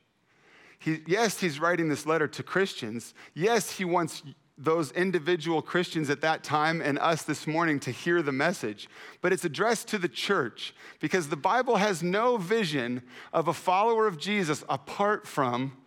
He, 0.79 1.01
yes, 1.07 1.39
he's 1.39 1.59
writing 1.59 1.89
this 1.89 2.05
letter 2.05 2.27
to 2.27 2.43
Christians. 2.43 3.13
Yes, 3.33 3.71
he 3.71 3.85
wants 3.85 4.23
those 4.57 4.91
individual 4.93 5.61
Christians 5.61 6.09
at 6.09 6.21
that 6.21 6.43
time 6.43 6.81
and 6.81 6.97
us 6.97 7.23
this 7.23 7.45
morning 7.45 7.79
to 7.81 7.91
hear 7.91 8.23
the 8.23 8.31
message, 8.31 8.89
but 9.21 9.31
it's 9.31 9.45
addressed 9.45 9.87
to 9.89 9.99
the 9.99 10.07
church 10.07 10.73
because 10.99 11.29
the 11.29 11.35
Bible 11.35 11.75
has 11.75 12.01
no 12.01 12.37
vision 12.37 13.03
of 13.31 13.47
a 13.47 13.53
follower 13.53 14.07
of 14.07 14.17
Jesus 14.17 14.63
apart 14.67 15.27
from 15.27 15.77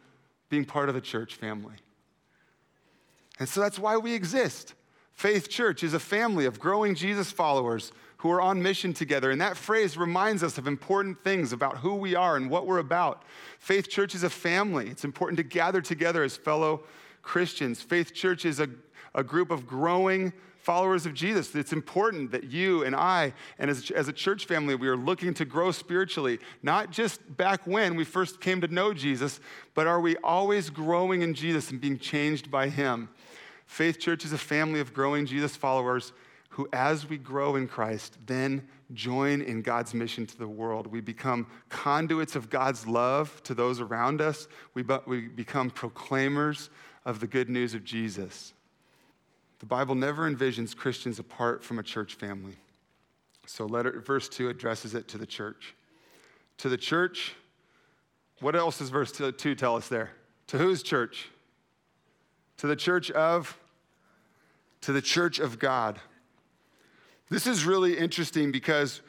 being 0.49 0.65
part 0.65 0.89
of 0.89 0.95
the 0.95 1.01
church 1.01 1.35
family. 1.35 1.75
And 3.41 3.49
so 3.49 3.61
that's 3.61 3.79
why 3.79 3.97
we 3.97 4.13
exist. 4.15 4.75
Faith 5.21 5.51
Church 5.51 5.83
is 5.83 5.93
a 5.93 6.01
family 6.01 6.47
of 6.47 6.59
growing 6.59 6.95
Jesus 6.95 7.31
followers 7.31 7.93
who 8.17 8.31
are 8.31 8.41
on 8.41 8.63
mission 8.63 8.95
together. 8.95 9.31
And 9.31 9.39
that 9.43 9.55
phrase 9.55 9.99
reminds 9.99 10.43
us 10.43 10.57
of 10.57 10.67
important 10.67 11.23
things 11.23 11.53
about 11.53 11.77
who 11.77 11.97
we 11.97 12.15
are 12.15 12.39
and 12.39 12.49
what 12.49 12.67
we're 12.67 12.79
about. 12.79 13.25
Faith 13.59 13.91
Church 13.91 14.15
is 14.15 14.23
a 14.23 14.31
family. 14.31 14.89
It's 14.89 15.05
important 15.05 15.37
to 15.37 15.43
gather 15.43 15.83
together 15.83 16.23
as 16.23 16.39
fellow 16.39 16.85
Christians. 17.21 17.83
Faith 17.83 18.15
Church 18.15 18.47
is 18.47 18.61
a, 18.61 18.71
a 19.15 19.23
group 19.23 19.51
of 19.51 19.67
growing 19.67 20.33
followers 20.57 21.05
of 21.05 21.13
Jesus. 21.13 21.55
It's 21.55 21.75
important 21.75 22.31
that 22.31 22.45
you 22.45 22.85
and 22.85 22.97
I, 22.97 23.35
and 23.59 23.71
as, 23.71 23.91
as 23.91 24.09
a 24.09 24.15
church 24.15 24.47
family, 24.47 24.75
we 24.75 24.89
are 24.89 24.97
looking 24.97 25.35
to 25.35 25.45
grow 25.45 25.71
spiritually, 25.71 26.39
not 26.63 26.93
just 26.93 27.21
back 27.37 27.67
when 27.67 27.95
we 27.95 28.05
first 28.05 28.41
came 28.41 28.63
to 28.63 28.69
know 28.69 28.95
Jesus, 28.95 29.39
but 29.75 29.87
are 29.87 30.01
we 30.01 30.17
always 30.25 30.71
growing 30.71 31.21
in 31.21 31.35
Jesus 31.35 31.71
and 31.71 31.79
being 31.79 31.99
changed 31.99 32.51
by 32.51 32.71
Him? 32.71 33.11
Faith 33.71 34.01
Church 34.01 34.25
is 34.25 34.33
a 34.33 34.39
family 34.39 34.81
of 34.81 34.93
growing 34.93 35.25
Jesus 35.25 35.55
followers 35.55 36.13
who, 36.49 36.69
as 36.73 37.09
we 37.09 37.17
grow 37.17 37.55
in 37.55 37.69
Christ, 37.69 38.19
then 38.27 38.67
join 38.95 39.41
in 39.43 39.63
God's 39.63 39.95
mission 39.95 40.27
to 40.27 40.37
the 40.37 40.49
world. 40.49 40.89
We 40.89 41.01
become 41.01 41.47
conduits 41.69 42.35
of 42.35 42.51
God's 42.51 42.89
love 42.89 43.41
to 43.45 43.55
those 43.55 43.79
around 43.79 44.21
us. 44.21 44.49
We, 44.75 44.85
we 45.07 45.29
become 45.29 45.71
proclaimers 45.71 46.69
of 47.05 47.21
the 47.21 47.29
good 47.29 47.49
news 47.49 47.73
of 47.73 47.85
Jesus. 47.85 48.55
The 49.61 49.67
Bible 49.67 49.95
never 49.95 50.29
envisions 50.29 50.77
Christians 50.77 51.21
apart 51.21 51.63
from 51.63 51.79
a 51.79 51.85
church 51.85 52.17
family. 52.17 52.57
So, 53.47 53.67
letter, 53.67 54.01
verse 54.05 54.29
2 54.29 54.49
addresses 54.49 54.97
it 54.97 55.07
to 55.07 55.17
the 55.17 55.27
church. 55.27 55.77
To 56.59 56.69
the 56.69 56.77
church, 56.77 57.37
what 58.41 58.57
else 58.57 58.79
does 58.79 58.91
verse 58.91 59.13
2 59.13 59.55
tell 59.55 59.77
us 59.77 59.87
there? 59.87 60.11
To 60.49 60.59
whose 60.59 60.83
church? 60.83 61.29
To 62.61 62.67
the 62.67 62.77
church 62.77 63.11
of? 63.13 63.59
To 64.83 64.93
the 64.93 65.01
church 65.01 65.39
of 65.39 65.59
God. 65.59 65.99
This 67.31 67.47
is 67.47 67.65
really 67.65 67.97
interesting 67.97 68.53
because 68.53 69.01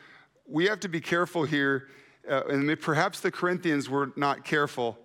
we 0.47 0.67
have 0.67 0.79
to 0.79 0.87
be 0.87 1.01
careful 1.01 1.43
here, 1.43 1.89
uh, 2.29 2.45
and 2.45 2.79
perhaps 2.79 3.19
the 3.19 3.29
Corinthians 3.29 3.89
were 3.89 4.13
not 4.15 4.45
careful. 4.45 4.97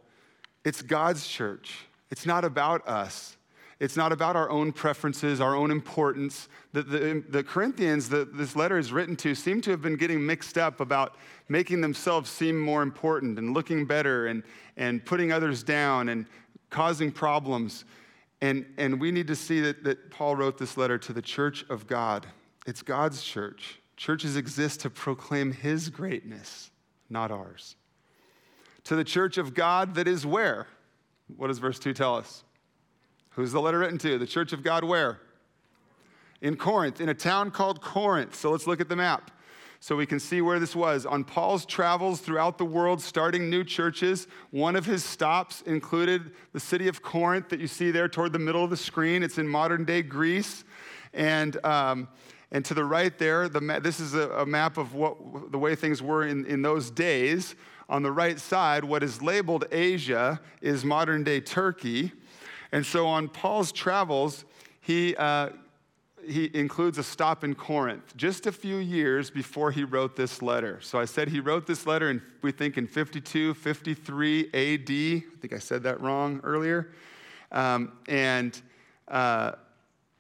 It's 0.64 0.80
God's 0.80 1.26
church. 1.26 1.88
It's 2.12 2.24
not 2.24 2.44
about 2.44 2.86
us. 2.86 3.36
It's 3.80 3.96
not 3.96 4.12
about 4.12 4.36
our 4.36 4.48
own 4.48 4.70
preferences, 4.70 5.40
our 5.40 5.56
own 5.56 5.72
importance. 5.72 6.48
The, 6.72 6.84
the, 6.84 7.24
the 7.28 7.42
Corinthians 7.42 8.08
that 8.10 8.36
this 8.36 8.54
letter 8.54 8.78
is 8.78 8.92
written 8.92 9.16
to 9.16 9.34
seem 9.34 9.60
to 9.62 9.72
have 9.72 9.82
been 9.82 9.96
getting 9.96 10.24
mixed 10.24 10.56
up 10.56 10.78
about 10.78 11.16
making 11.48 11.80
themselves 11.80 12.30
seem 12.30 12.60
more 12.60 12.82
important 12.82 13.40
and 13.40 13.54
looking 13.54 13.86
better 13.86 14.28
and, 14.28 14.44
and 14.76 15.04
putting 15.04 15.32
others 15.32 15.64
down 15.64 16.10
and 16.10 16.26
causing 16.70 17.10
problems. 17.10 17.84
And, 18.40 18.66
and 18.76 19.00
we 19.00 19.10
need 19.10 19.28
to 19.28 19.36
see 19.36 19.60
that, 19.60 19.84
that 19.84 20.10
Paul 20.10 20.36
wrote 20.36 20.58
this 20.58 20.76
letter 20.76 20.98
to 20.98 21.12
the 21.12 21.22
church 21.22 21.64
of 21.70 21.86
God. 21.86 22.26
It's 22.66 22.82
God's 22.82 23.22
church. 23.22 23.80
Churches 23.96 24.36
exist 24.36 24.80
to 24.80 24.90
proclaim 24.90 25.52
his 25.52 25.88
greatness, 25.88 26.70
not 27.08 27.30
ours. 27.30 27.76
To 28.84 28.96
the 28.96 29.04
church 29.04 29.38
of 29.38 29.54
God 29.54 29.94
that 29.94 30.06
is 30.06 30.26
where? 30.26 30.66
What 31.36 31.48
does 31.48 31.58
verse 31.58 31.78
2 31.78 31.94
tell 31.94 32.14
us? 32.14 32.44
Who's 33.30 33.52
the 33.52 33.60
letter 33.60 33.78
written 33.78 33.98
to? 33.98 34.18
The 34.18 34.26
church 34.26 34.52
of 34.52 34.62
God 34.62 34.84
where? 34.84 35.20
In 36.40 36.56
Corinth, 36.56 37.00
in 37.00 37.08
a 37.08 37.14
town 37.14 37.50
called 37.50 37.80
Corinth. 37.80 38.34
So 38.34 38.50
let's 38.50 38.66
look 38.66 38.80
at 38.80 38.88
the 38.88 38.96
map 38.96 39.30
so 39.80 39.96
we 39.96 40.06
can 40.06 40.18
see 40.18 40.40
where 40.40 40.58
this 40.58 40.74
was. 40.74 41.06
On 41.06 41.24
Paul's 41.24 41.66
travels 41.66 42.20
throughout 42.20 42.58
the 42.58 42.64
world, 42.64 43.00
starting 43.00 43.50
new 43.50 43.64
churches, 43.64 44.26
one 44.50 44.76
of 44.76 44.86
his 44.86 45.04
stops 45.04 45.62
included 45.62 46.32
the 46.52 46.60
city 46.60 46.88
of 46.88 47.02
Corinth 47.02 47.48
that 47.50 47.60
you 47.60 47.66
see 47.66 47.90
there 47.90 48.08
toward 48.08 48.32
the 48.32 48.38
middle 48.38 48.64
of 48.64 48.70
the 48.70 48.76
screen. 48.76 49.22
It's 49.22 49.38
in 49.38 49.46
modern 49.46 49.84
day 49.84 50.02
Greece. 50.02 50.64
And, 51.12 51.64
um, 51.64 52.08
and 52.50 52.64
to 52.64 52.74
the 52.74 52.84
right 52.84 53.16
there, 53.18 53.48
the 53.48 53.60
ma- 53.60 53.78
this 53.78 54.00
is 54.00 54.14
a, 54.14 54.30
a, 54.30 54.46
map 54.46 54.76
of 54.76 54.94
what, 54.94 55.52
the 55.52 55.58
way 55.58 55.74
things 55.74 56.02
were 56.02 56.26
in, 56.26 56.44
in 56.46 56.62
those 56.62 56.90
days. 56.90 57.54
On 57.88 58.02
the 58.02 58.12
right 58.12 58.38
side, 58.40 58.84
what 58.84 59.02
is 59.02 59.22
labeled 59.22 59.64
Asia 59.70 60.40
is 60.60 60.84
modern 60.84 61.22
day 61.22 61.40
Turkey. 61.40 62.12
And 62.72 62.84
so 62.84 63.06
on 63.06 63.28
Paul's 63.28 63.72
travels, 63.72 64.44
he, 64.80 65.14
uh, 65.16 65.50
he 66.28 66.50
includes 66.54 66.98
a 66.98 67.02
stop 67.02 67.44
in 67.44 67.54
Corinth 67.54 68.16
just 68.16 68.46
a 68.46 68.52
few 68.52 68.76
years 68.76 69.30
before 69.30 69.70
he 69.70 69.84
wrote 69.84 70.16
this 70.16 70.42
letter. 70.42 70.80
So 70.80 70.98
I 70.98 71.04
said 71.04 71.28
he 71.28 71.40
wrote 71.40 71.66
this 71.66 71.86
letter, 71.86 72.10
in, 72.10 72.22
we 72.42 72.52
think 72.52 72.76
in 72.76 72.86
52, 72.86 73.54
53 73.54 74.40
AD. 74.52 74.52
I 74.54 75.40
think 75.40 75.52
I 75.52 75.58
said 75.58 75.82
that 75.84 76.00
wrong 76.00 76.40
earlier. 76.44 76.92
Um, 77.52 77.92
and, 78.08 78.60
uh, 79.08 79.52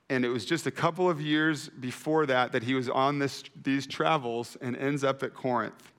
and 0.08 0.24
it 0.24 0.28
was 0.28 0.44
just 0.44 0.66
a 0.66 0.70
couple 0.70 1.10
of 1.10 1.20
years 1.20 1.68
before 1.68 2.26
that 2.26 2.52
that 2.52 2.62
he 2.62 2.74
was 2.74 2.88
on 2.88 3.18
this, 3.18 3.42
these 3.62 3.86
travels 3.86 4.56
and 4.60 4.76
ends 4.76 5.02
up 5.04 5.22
at 5.22 5.34
Corinth. 5.34 5.92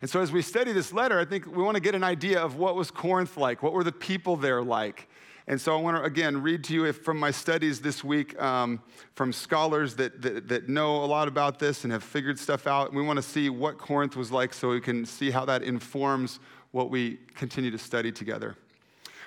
And 0.00 0.10
so, 0.10 0.20
as 0.20 0.30
we 0.30 0.42
study 0.42 0.72
this 0.72 0.92
letter, 0.92 1.18
I 1.18 1.24
think 1.24 1.46
we 1.46 1.62
want 1.62 1.76
to 1.76 1.80
get 1.80 1.94
an 1.94 2.04
idea 2.04 2.38
of 2.38 2.56
what 2.56 2.74
was 2.74 2.90
Corinth 2.90 3.38
like. 3.38 3.62
What 3.62 3.72
were 3.72 3.84
the 3.84 3.92
people 3.92 4.36
there 4.36 4.62
like? 4.62 5.08
And 5.46 5.60
so, 5.60 5.76
I 5.76 5.80
want 5.80 5.96
to 5.98 6.02
again 6.02 6.40
read 6.40 6.64
to 6.64 6.74
you 6.74 6.92
from 6.92 7.18
my 7.18 7.30
studies 7.30 7.80
this 7.80 8.02
week 8.02 8.40
um, 8.40 8.80
from 9.14 9.32
scholars 9.32 9.94
that, 9.96 10.22
that, 10.22 10.48
that 10.48 10.68
know 10.68 11.04
a 11.04 11.06
lot 11.06 11.28
about 11.28 11.58
this 11.58 11.84
and 11.84 11.92
have 11.92 12.02
figured 12.02 12.38
stuff 12.38 12.66
out. 12.66 12.94
We 12.94 13.02
want 13.02 13.18
to 13.18 13.22
see 13.22 13.50
what 13.50 13.76
Corinth 13.76 14.16
was 14.16 14.32
like 14.32 14.54
so 14.54 14.70
we 14.70 14.80
can 14.80 15.04
see 15.04 15.30
how 15.30 15.44
that 15.44 15.62
informs 15.62 16.40
what 16.70 16.88
we 16.90 17.18
continue 17.34 17.70
to 17.70 17.78
study 17.78 18.10
together. 18.10 18.56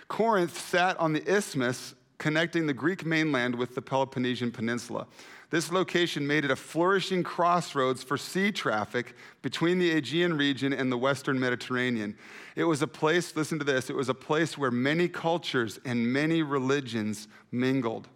Corinth 0.07 0.59
sat 0.59 0.97
on 0.99 1.13
the 1.13 1.23
isthmus 1.31 1.93
connecting 2.17 2.65
the 2.65 2.73
Greek 2.73 3.05
mainland 3.05 3.53
with 3.55 3.75
the 3.75 3.81
Peloponnesian 3.81 4.51
Peninsula. 4.51 5.05
This 5.49 5.71
location 5.71 6.27
made 6.27 6.43
it 6.43 6.51
a 6.51 6.57
flourishing 6.57 7.23
crossroads 7.23 8.03
for 8.03 8.17
sea 8.17 8.51
traffic 8.51 9.15
between 9.41 9.79
the 9.79 9.91
Aegean 9.91 10.37
region 10.37 10.73
and 10.73 10.91
the 10.91 10.97
Western 10.97 11.39
Mediterranean. 11.39 12.17
It 12.57 12.65
was 12.65 12.81
a 12.81 12.87
place, 12.87 13.33
listen 13.35 13.57
to 13.59 13.63
this, 13.63 13.89
it 13.89 13.95
was 13.95 14.09
a 14.09 14.13
place 14.13 14.57
where 14.57 14.71
many 14.71 15.07
cultures 15.07 15.79
and 15.85 16.11
many 16.11 16.41
religions 16.41 17.29
mingled. 17.51 18.09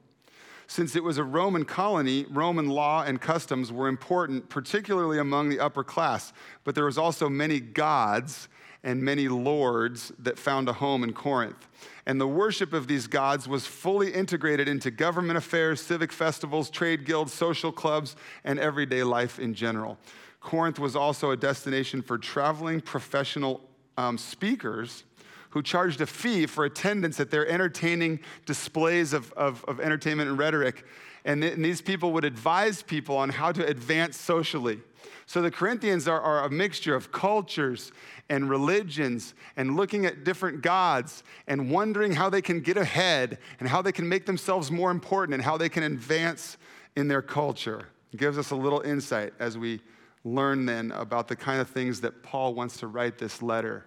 Since 0.68 0.96
it 0.96 1.04
was 1.04 1.18
a 1.18 1.24
Roman 1.24 1.64
colony, 1.64 2.26
Roman 2.30 2.68
law 2.68 3.04
and 3.04 3.20
customs 3.20 3.72
were 3.72 3.88
important, 3.88 4.50
particularly 4.50 5.20
among 5.20 5.50
the 5.50 5.60
upper 5.60 5.84
class, 5.84 6.34
but 6.64 6.76
there 6.76 6.86
was 6.86 6.98
also 6.98 7.30
many 7.30 7.60
gods 7.60 8.50
and 8.84 9.02
many 9.02 9.28
lords 9.28 10.12
that 10.20 10.40
found 10.40 10.68
a 10.68 10.74
home 10.74 11.04
in 11.04 11.14
Corinth. 11.14 11.68
And 12.06 12.20
the 12.20 12.28
worship 12.28 12.74
of 12.74 12.88
these 12.88 13.08
gods 13.08 13.48
was 13.48 13.68
fully 13.68 14.12
integrated 14.12 14.68
into 14.68 14.90
government 14.90 15.38
affairs, 15.38 15.80
civic 15.82 16.12
festivals, 16.12 16.70
trade 16.70 17.06
guilds, 17.06 17.32
social 17.34 17.72
clubs, 17.72 18.16
and 18.44 18.60
everyday 18.60 19.04
life 19.04 19.40
in 19.40 19.54
general. 19.54 19.98
Corinth 20.40 20.80
was 20.80 20.96
also 20.96 21.32
a 21.32 21.38
destination 21.38 22.02
for 22.02 22.18
traveling 22.18 22.82
professional 22.82 23.62
um, 23.98 24.18
speakers 24.18 25.04
who 25.52 25.62
charged 25.62 26.02
a 26.02 26.08
fee 26.08 26.46
for 26.46 26.66
attendance 26.66 27.20
at 27.20 27.30
their 27.30 27.48
entertaining 27.48 28.20
displays 28.46 29.14
of, 29.14 29.32
of, 29.34 29.64
of 29.66 29.80
entertainment 29.80 30.30
and 30.30 30.40
rhetoric. 30.40 30.86
And, 31.26 31.42
th- 31.42 31.54
and 31.54 31.64
these 31.64 31.82
people 31.82 32.14
would 32.14 32.26
advise 32.26 32.82
people 32.82 33.18
on 33.18 33.30
how 33.30 33.52
to 33.52 33.66
advance 33.68 34.18
socially. 34.18 34.80
So 35.26 35.42
the 35.42 35.52
Corinthians 35.52 36.08
are, 36.08 36.20
are, 36.20 36.46
a 36.46 36.50
mixture 36.50 36.96
of 36.96 37.12
cultures 37.12 37.92
and 38.32 38.50
religions 38.50 39.34
and 39.58 39.76
looking 39.76 40.06
at 40.06 40.24
different 40.24 40.62
gods 40.62 41.22
and 41.48 41.70
wondering 41.70 42.14
how 42.14 42.30
they 42.30 42.42
can 42.42 42.62
get 42.62 42.78
ahead 42.78 43.38
and 43.60 43.68
how 43.68 43.82
they 43.82 43.92
can 43.92 44.08
make 44.08 44.26
themselves 44.26 44.72
more 44.72 44.90
important 44.90 45.34
and 45.34 45.44
how 45.44 45.58
they 45.58 45.68
can 45.68 45.84
advance 45.84 46.58
in 46.96 47.10
their 47.10 47.22
culture. 47.22 47.90
It 48.14 48.18
gives 48.22 48.38
us 48.38 48.52
a 48.52 48.56
little 48.56 48.80
insight 48.82 49.34
as 49.40 49.58
we 49.58 49.82
learn 50.24 50.66
then 50.66 50.94
about 50.94 51.28
the 51.28 51.36
kind 51.36 51.60
of 51.60 51.70
things 51.70 52.00
that 52.02 52.24
Paul 52.24 52.54
wants 52.54 52.78
to 52.78 52.88
write 52.88 53.18
this 53.18 53.42
letter 53.42 53.86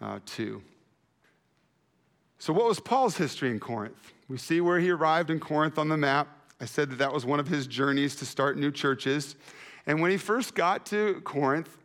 uh, 0.00 0.20
to. 0.26 0.62
So, 2.38 2.52
what 2.52 2.66
was 2.66 2.78
Paul's 2.78 3.16
history 3.16 3.50
in 3.50 3.58
Corinth? 3.58 4.12
We 4.28 4.38
see 4.38 4.60
where 4.60 4.78
he 4.78 4.90
arrived 4.90 5.30
in 5.30 5.40
Corinth 5.40 5.76
on 5.76 5.88
the 5.88 5.96
map. 5.96 6.28
I 6.60 6.66
said 6.66 6.90
that 6.90 6.98
that 6.98 7.12
was 7.12 7.26
one 7.26 7.40
of 7.40 7.48
his 7.48 7.66
journeys 7.66 8.14
to 8.16 8.26
start 8.26 8.56
new 8.56 8.70
churches. 8.70 9.34
And 9.86 10.00
when 10.00 10.12
he 10.12 10.16
first 10.16 10.54
got 10.54 10.86
to 10.86 11.20
Corinth, 11.24 11.76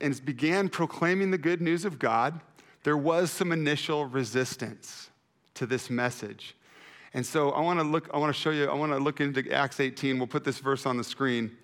and 0.00 0.24
began 0.24 0.68
proclaiming 0.68 1.30
the 1.30 1.38
good 1.38 1.60
news 1.60 1.84
of 1.84 1.98
God, 1.98 2.40
there 2.82 2.96
was 2.96 3.30
some 3.30 3.52
initial 3.52 4.06
resistance 4.06 5.10
to 5.54 5.66
this 5.66 5.90
message. 5.90 6.54
And 7.14 7.24
so 7.24 7.50
I 7.50 7.60
want 7.60 7.80
to 7.80 7.84
look, 7.84 8.10
I 8.12 8.18
want 8.18 8.34
to 8.34 8.40
show 8.40 8.50
you, 8.50 8.68
I 8.68 8.74
want 8.74 8.92
to 8.92 8.98
look 8.98 9.20
into 9.20 9.50
Acts 9.52 9.80
18. 9.80 10.18
We'll 10.18 10.26
put 10.26 10.44
this 10.44 10.58
verse 10.58 10.86
on 10.86 10.96
the 10.96 11.04
screen. 11.04 11.56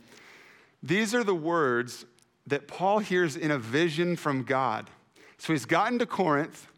These 0.82 1.14
are 1.14 1.22
the 1.22 1.34
words 1.34 2.06
that 2.46 2.66
Paul 2.66 2.98
hears 2.98 3.36
in 3.36 3.50
a 3.50 3.58
vision 3.58 4.16
from 4.16 4.42
God. 4.42 4.90
So 5.38 5.52
he's 5.52 5.64
gotten 5.64 5.98
to 5.98 6.06
Corinth, 6.06 6.68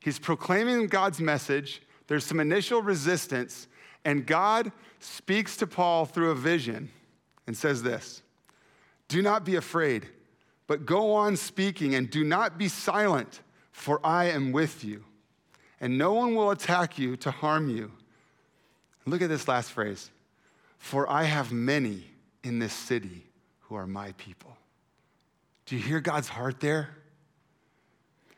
he's 0.00 0.18
proclaiming 0.18 0.86
God's 0.86 1.20
message, 1.20 1.80
there's 2.08 2.24
some 2.24 2.40
initial 2.40 2.82
resistance, 2.82 3.68
and 4.04 4.26
God 4.26 4.72
speaks 4.98 5.56
to 5.58 5.66
Paul 5.66 6.06
through 6.06 6.30
a 6.30 6.34
vision 6.34 6.90
and 7.46 7.56
says 7.56 7.82
this 7.82 8.22
Do 9.08 9.22
not 9.22 9.44
be 9.44 9.56
afraid 9.56 10.06
but 10.70 10.86
go 10.86 11.14
on 11.14 11.36
speaking 11.36 11.96
and 11.96 12.08
do 12.08 12.22
not 12.22 12.56
be 12.56 12.68
silent, 12.68 13.40
for 13.72 13.98
I 14.06 14.26
am 14.26 14.52
with 14.52 14.84
you. 14.84 15.02
And 15.80 15.98
no 15.98 16.12
one 16.12 16.36
will 16.36 16.52
attack 16.52 16.96
you 16.96 17.16
to 17.16 17.32
harm 17.32 17.68
you. 17.68 17.90
Look 19.04 19.20
at 19.20 19.28
this 19.28 19.48
last 19.48 19.72
phrase 19.72 20.12
For 20.78 21.10
I 21.10 21.24
have 21.24 21.50
many 21.50 22.04
in 22.44 22.60
this 22.60 22.72
city 22.72 23.26
who 23.62 23.74
are 23.74 23.88
my 23.88 24.12
people. 24.12 24.56
Do 25.66 25.74
you 25.74 25.82
hear 25.82 25.98
God's 25.98 26.28
heart 26.28 26.60
there? 26.60 26.90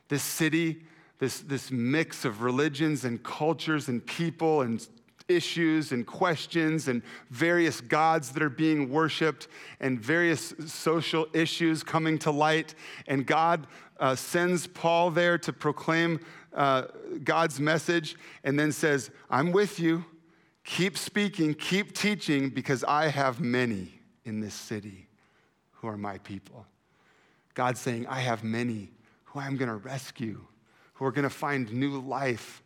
This 0.09 0.23
city, 0.23 0.87
this, 1.19 1.41
this 1.41 1.71
mix 1.71 2.25
of 2.25 2.41
religions 2.41 3.05
and 3.05 3.23
cultures 3.23 3.89
and 3.89 4.07
people 4.07 4.63
and 4.63 4.89
issues 5.29 5.93
and 5.93 6.07
questions 6.07 6.89
and 6.89 7.03
various 7.31 7.81
gods 7.81 8.31
that 8.33 8.43
are 8.43 8.49
being 8.51 8.91
worshiped 8.91 9.49
and 9.81 10.01
various 10.01 10.55
social 10.67 11.27
issues 11.33 11.83
coming 11.83 12.19
to 12.19 12.31
light. 12.31 12.75
And 13.07 13.27
God 13.27 13.67
uh, 13.99 14.15
sends 14.15 14.67
Paul 14.67 15.11
there 15.11 15.39
to 15.39 15.53
proclaim 15.53 16.21
uh, 16.55 16.85
God's 17.25 17.61
message 17.61 18.17
and 18.45 18.59
then 18.59 18.73
says, 18.73 19.11
I'm 19.31 19.53
with 19.53 19.79
you. 19.81 20.05
Keep 20.65 20.97
speaking, 20.97 21.55
keep 21.55 21.93
teaching, 21.93 22.49
because 22.49 22.85
I 22.85 23.09
have 23.09 23.41
many 23.41 24.01
in 24.25 24.41
this 24.41 24.55
city 24.55 25.09
who 25.73 25.89
are 25.89 25.97
my 25.97 26.19
people. 26.19 26.67
God's 27.55 27.81
saying, 27.81 28.07
I 28.07 28.21
have 28.21 28.45
many 28.45 28.93
who 29.25 29.41
I'm 29.41 29.57
going 29.57 29.69
to 29.69 29.77
rescue, 29.77 30.41
who 30.95 31.05
are 31.05 31.11
going 31.11 31.25
to 31.25 31.31
find 31.31 31.73
new 31.73 32.01
life 32.01 32.63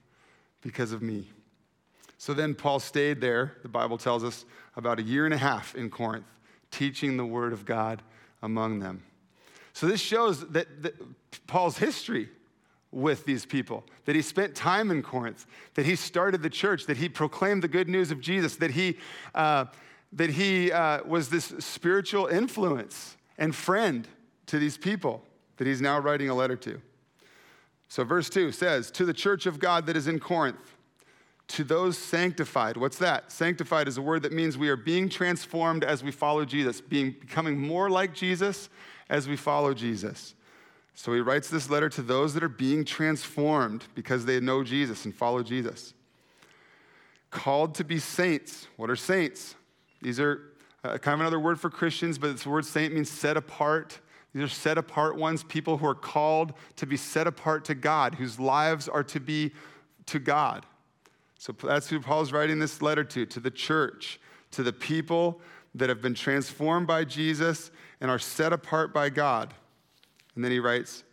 because 0.61 0.93
of 0.93 1.01
me. 1.01 1.31
So 2.19 2.33
then 2.33 2.55
Paul 2.55 2.81
stayed 2.81 3.21
there, 3.21 3.53
the 3.63 3.69
Bible 3.69 3.99
tells 3.99 4.25
us, 4.25 4.45
about 4.77 4.99
a 4.99 5.03
year 5.03 5.25
and 5.25 5.35
a 5.35 5.39
half 5.39 5.75
in 5.75 5.91
Corinth, 5.91 6.27
teaching 6.71 7.17
the 7.17 7.25
word 7.25 7.53
of 7.53 7.65
God 7.65 8.03
among 8.43 8.81
them. 8.81 9.03
So 9.73 9.87
this 9.87 10.01
shows 10.01 10.47
that, 10.49 10.83
that 10.83 10.95
Paul's 11.47 11.79
history 11.79 12.29
with 12.91 13.27
these 13.27 13.45
people, 13.45 13.85
that 14.07 14.17
he 14.17 14.23
spent 14.23 14.55
time 14.55 14.91
in 14.91 15.03
Corinth, 15.03 15.47
that 15.75 15.85
he 15.85 15.97
started 15.97 16.43
the 16.43 16.51
church, 16.51 16.87
that 16.87 16.97
he 16.97 17.09
proclaimed 17.09 17.63
the 17.63 17.69
good 17.69 17.89
news 17.89 18.11
of 18.11 18.21
Jesus, 18.21 18.57
that 18.57 18.71
he, 18.71 18.97
uh, 19.35 19.67
that 20.13 20.31
he 20.31 20.73
uh, 20.73 21.05
was 21.05 21.29
this 21.29 21.53
spiritual 21.59 22.27
influence 22.27 23.17
and 23.37 23.55
friend 23.55 24.09
to 24.47 24.59
these 24.59 24.79
people 24.79 25.23
that 25.59 25.67
he's 25.67 25.81
now 25.81 25.99
writing 25.99 26.31
a 26.31 26.35
letter 26.35 26.57
to. 26.57 26.81
So, 27.89 28.05
verse 28.05 28.31
2 28.31 28.53
says, 28.53 28.91
To 28.93 29.05
the 29.05 29.13
church 29.13 29.47
of 29.47 29.59
God 29.59 29.87
that 29.87 29.97
is 29.97 30.09
in 30.09 30.19
Corinth, 30.19 30.76
to 31.49 31.65
those 31.65 31.97
sanctified. 31.97 32.77
What's 32.77 32.99
that? 32.99 33.31
Sanctified 33.31 33.89
is 33.89 33.99
a 33.99 34.03
word 34.03 34.23
that 34.23 34.33
means 34.33 34.59
we 34.59 34.69
are 34.69 34.77
being 34.77 35.09
transformed 35.09 35.85
as 35.85 36.03
we 36.03 36.11
follow 36.11 36.45
Jesus, 36.45 36.81
being 36.81 37.13
becoming 37.13 37.59
more 37.59 37.89
like 37.89 38.15
Jesus 38.15 38.69
as 39.09 39.29
we 39.29 39.37
follow 39.37 39.73
Jesus. 39.73 40.35
So 40.95 41.13
he 41.13 41.21
writes 41.21 41.49
this 41.49 41.71
letter 41.71 41.89
to 41.91 42.03
those 42.03 42.35
that 42.35 42.43
are 42.43 42.49
being 42.49 42.85
transformed 42.85 43.85
because 43.95 44.25
they 44.25 44.41
know 44.41 44.65
Jesus 44.65 45.05
and 45.05 45.15
follow 45.15 45.43
Jesus. 45.43 45.95
Called 47.31 47.75
to 47.77 47.85
be 47.85 47.99
saints. 47.99 48.67
What 48.77 48.89
are 48.89 48.97
saints? 48.97 49.55
These 50.01 50.19
are 50.19 50.41
uh, 50.83 50.99
kind 50.99 51.15
of 51.15 51.21
another 51.21 51.39
word 51.39 51.61
for 51.61 51.69
Christians, 51.69 52.19
but 52.19 52.37
the 52.39 52.49
word 52.49 52.65
saint 52.65 52.95
means 52.95 53.11
set 53.11 53.37
apart. 53.37 54.01
These 54.35 54.45
are 54.45 54.49
set 54.49 54.79
apart 54.79 55.17
ones, 55.17 55.45
people 55.45 55.79
who 55.79 55.87
are 55.87 55.95
called 55.95 56.55
to 56.77 56.87
be 56.87 56.97
set 56.97 57.27
apart 57.27 57.65
to 57.67 57.75
God, 57.75 58.15
whose 58.15 58.41
lives 58.41 58.89
are 58.89 59.05
to 59.05 59.21
be 59.21 59.53
to 60.07 60.19
God. 60.19 60.65
So 61.39 61.53
that's 61.53 61.89
who 61.89 62.01
Paul's 62.01 62.33
writing 62.33 62.59
this 62.59 62.81
letter 62.81 63.05
to, 63.05 63.27
to 63.27 63.41
the 63.41 63.51
church, 63.51 64.19
to 64.53 64.63
the 64.63 64.73
people 64.73 65.41
that 65.75 65.89
have 65.89 66.01
been 66.01 66.15
transformed 66.15 66.87
by 66.87 67.05
Jesus 67.05 67.71
and 68.01 68.11
are 68.11 68.19
set 68.19 68.53
apart 68.53 68.95
by 68.95 69.11
God. 69.11 69.53
And 70.35 70.45
then 70.45 70.51
he 70.51 70.59
writes, 70.59 71.05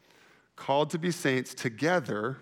called 0.55 0.89
to 0.91 0.99
be 0.99 1.11
saints 1.11 1.53
together 1.53 2.37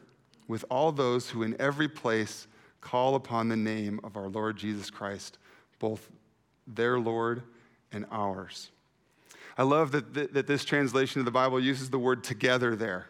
with 0.48 0.66
all 0.70 0.92
those 0.92 1.30
who 1.30 1.44
in 1.44 1.56
every 1.60 1.88
place 1.88 2.48
call 2.82 3.16
upon 3.16 3.48
the 3.48 3.58
name 3.58 4.00
of 4.04 4.18
our 4.18 4.28
Lord 4.28 4.58
Jesus 4.58 4.90
Christ, 4.90 5.38
both 5.80 6.10
their 6.68 7.00
Lord 7.00 7.44
and 7.92 8.06
ours. 8.12 8.70
I 9.58 9.64
love 9.64 9.92
that, 9.92 10.14
that, 10.14 10.34
that 10.34 10.48
this 10.48 10.66
translation 10.66 11.20
of 11.20 11.26
the 11.26 11.32
Bible 11.32 11.60
uses 11.60 11.90
the 11.90 12.00
word 12.00 12.24
together 12.24 12.76
there. 12.76 13.08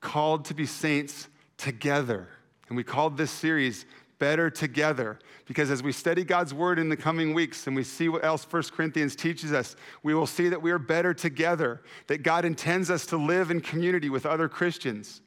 Called 0.00 0.44
to 0.46 0.54
be 0.54 0.66
saints 0.66 1.28
together. 1.56 2.28
And 2.68 2.76
we 2.76 2.84
called 2.84 3.16
this 3.16 3.30
series 3.30 3.86
Better 4.18 4.50
Together 4.50 5.18
because 5.46 5.70
as 5.70 5.82
we 5.82 5.92
study 5.92 6.22
God's 6.24 6.54
word 6.54 6.78
in 6.78 6.88
the 6.88 6.96
coming 6.96 7.34
weeks 7.34 7.66
and 7.66 7.74
we 7.74 7.82
see 7.82 8.08
what 8.08 8.24
else 8.24 8.46
1 8.48 8.62
Corinthians 8.74 9.16
teaches 9.16 9.52
us, 9.52 9.74
we 10.02 10.14
will 10.14 10.26
see 10.26 10.48
that 10.48 10.62
we 10.62 10.70
are 10.70 10.78
better 10.78 11.12
together, 11.12 11.82
that 12.06 12.22
God 12.22 12.44
intends 12.44 12.90
us 12.90 13.04
to 13.06 13.16
live 13.16 13.50
in 13.50 13.60
community 13.60 14.08
with 14.08 14.24
other 14.24 14.48
Christians. 14.48 15.20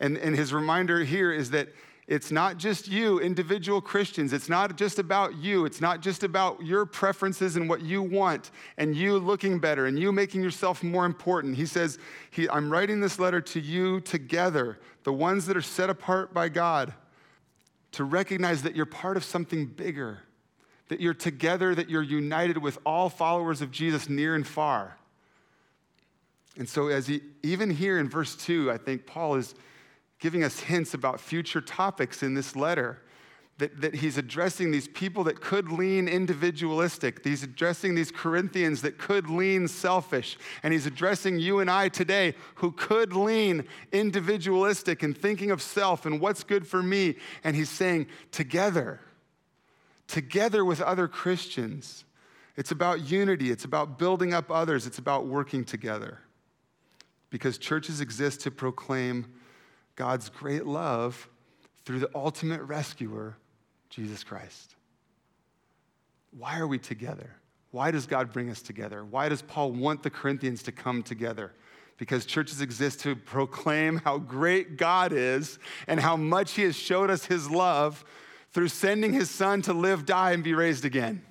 And, 0.00 0.18
and 0.18 0.34
his 0.34 0.52
reminder 0.52 1.04
here 1.04 1.32
is 1.32 1.50
that 1.50 1.68
it's 2.08 2.32
not 2.32 2.56
just 2.56 2.88
you, 2.88 3.20
individual 3.20 3.80
Christians. 3.80 4.32
It's 4.32 4.48
not 4.48 4.76
just 4.76 4.98
about 4.98 5.36
you. 5.36 5.64
It's 5.64 5.80
not 5.80 6.00
just 6.00 6.24
about 6.24 6.62
your 6.62 6.84
preferences 6.84 7.54
and 7.54 7.68
what 7.68 7.80
you 7.80 8.02
want 8.02 8.50
and 8.76 8.96
you 8.96 9.18
looking 9.18 9.60
better 9.60 9.86
and 9.86 9.98
you 9.98 10.10
making 10.10 10.42
yourself 10.42 10.82
more 10.82 11.06
important. 11.06 11.56
He 11.56 11.64
says, 11.64 11.98
he, 12.30 12.48
I'm 12.48 12.70
writing 12.70 13.00
this 13.00 13.20
letter 13.20 13.40
to 13.40 13.60
you 13.60 14.00
together, 14.00 14.80
the 15.04 15.12
ones 15.12 15.46
that 15.46 15.56
are 15.56 15.62
set 15.62 15.90
apart 15.90 16.34
by 16.34 16.48
God, 16.48 16.92
to 17.92 18.04
recognize 18.04 18.62
that 18.62 18.74
you're 18.74 18.84
part 18.84 19.16
of 19.16 19.22
something 19.22 19.66
bigger, 19.66 20.18
that 20.88 21.00
you're 21.00 21.14
together, 21.14 21.72
that 21.74 21.88
you're 21.88 22.02
united 22.02 22.58
with 22.58 22.78
all 22.84 23.10
followers 23.10 23.62
of 23.62 23.70
Jesus 23.70 24.08
near 24.08 24.34
and 24.34 24.46
far. 24.46 24.98
And 26.56 26.68
so, 26.68 26.88
as 26.88 27.06
he, 27.06 27.20
even 27.42 27.70
here 27.70 27.98
in 27.98 28.08
verse 28.08 28.34
2, 28.36 28.70
I 28.70 28.76
think 28.76 29.06
Paul 29.06 29.36
is 29.36 29.54
giving 30.22 30.44
us 30.44 30.60
hints 30.60 30.94
about 30.94 31.20
future 31.20 31.60
topics 31.60 32.22
in 32.22 32.34
this 32.34 32.54
letter. 32.54 33.02
That, 33.58 33.80
that 33.80 33.96
he's 33.96 34.16
addressing 34.16 34.70
these 34.70 34.88
people 34.88 35.24
that 35.24 35.40
could 35.40 35.70
lean 35.70 36.08
individualistic. 36.08 37.22
He's 37.24 37.42
addressing 37.42 37.96
these 37.96 38.10
Corinthians 38.10 38.82
that 38.82 38.98
could 38.98 39.28
lean 39.28 39.68
selfish. 39.68 40.38
And 40.62 40.72
he's 40.72 40.86
addressing 40.86 41.38
you 41.38 41.58
and 41.58 41.68
I 41.68 41.88
today 41.88 42.34
who 42.56 42.70
could 42.70 43.12
lean 43.12 43.66
individualistic 43.90 45.02
and 45.02 45.16
thinking 45.16 45.50
of 45.50 45.60
self 45.60 46.06
and 46.06 46.20
what's 46.20 46.44
good 46.44 46.66
for 46.66 46.82
me. 46.82 47.16
And 47.44 47.54
he's 47.54 47.68
saying, 47.68 48.06
together, 48.30 49.00
together 50.06 50.64
with 50.64 50.80
other 50.80 51.08
Christians, 51.08 52.04
it's 52.56 52.70
about 52.70 53.10
unity, 53.10 53.50
it's 53.50 53.64
about 53.64 53.98
building 53.98 54.32
up 54.32 54.50
others, 54.50 54.86
it's 54.86 54.98
about 54.98 55.26
working 55.26 55.64
together. 55.64 56.20
Because 57.28 57.58
churches 57.58 58.00
exist 58.00 58.40
to 58.42 58.50
proclaim 58.50 59.26
God's 60.02 60.30
great 60.30 60.66
love 60.66 61.28
through 61.84 62.00
the 62.00 62.10
ultimate 62.12 62.60
rescuer, 62.62 63.36
Jesus 63.88 64.24
Christ. 64.24 64.74
Why 66.36 66.58
are 66.58 66.66
we 66.66 66.78
together? 66.78 67.36
Why 67.70 67.92
does 67.92 68.06
God 68.06 68.32
bring 68.32 68.50
us 68.50 68.62
together? 68.62 69.04
Why 69.04 69.28
does 69.28 69.42
Paul 69.42 69.70
want 69.70 70.02
the 70.02 70.10
Corinthians 70.10 70.64
to 70.64 70.72
come 70.72 71.04
together? 71.04 71.52
Because 71.98 72.26
churches 72.26 72.60
exist 72.60 72.98
to 73.02 73.14
proclaim 73.14 73.98
how 73.98 74.18
great 74.18 74.76
God 74.76 75.12
is 75.12 75.60
and 75.86 76.00
how 76.00 76.16
much 76.16 76.54
He 76.54 76.62
has 76.62 76.74
showed 76.74 77.08
us 77.08 77.26
His 77.26 77.48
love 77.48 78.04
through 78.50 78.70
sending 78.70 79.12
His 79.12 79.30
Son 79.30 79.62
to 79.62 79.72
live, 79.72 80.04
die, 80.04 80.32
and 80.32 80.42
be 80.42 80.52
raised 80.52 80.84
again. 80.84 81.22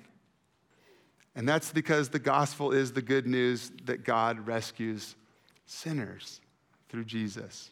And 1.34 1.46
that's 1.46 1.72
because 1.72 2.08
the 2.08 2.18
gospel 2.18 2.72
is 2.72 2.92
the 2.92 3.02
good 3.02 3.26
news 3.26 3.70
that 3.84 4.02
God 4.02 4.46
rescues 4.46 5.14
sinners 5.66 6.40
through 6.88 7.04
Jesus. 7.04 7.68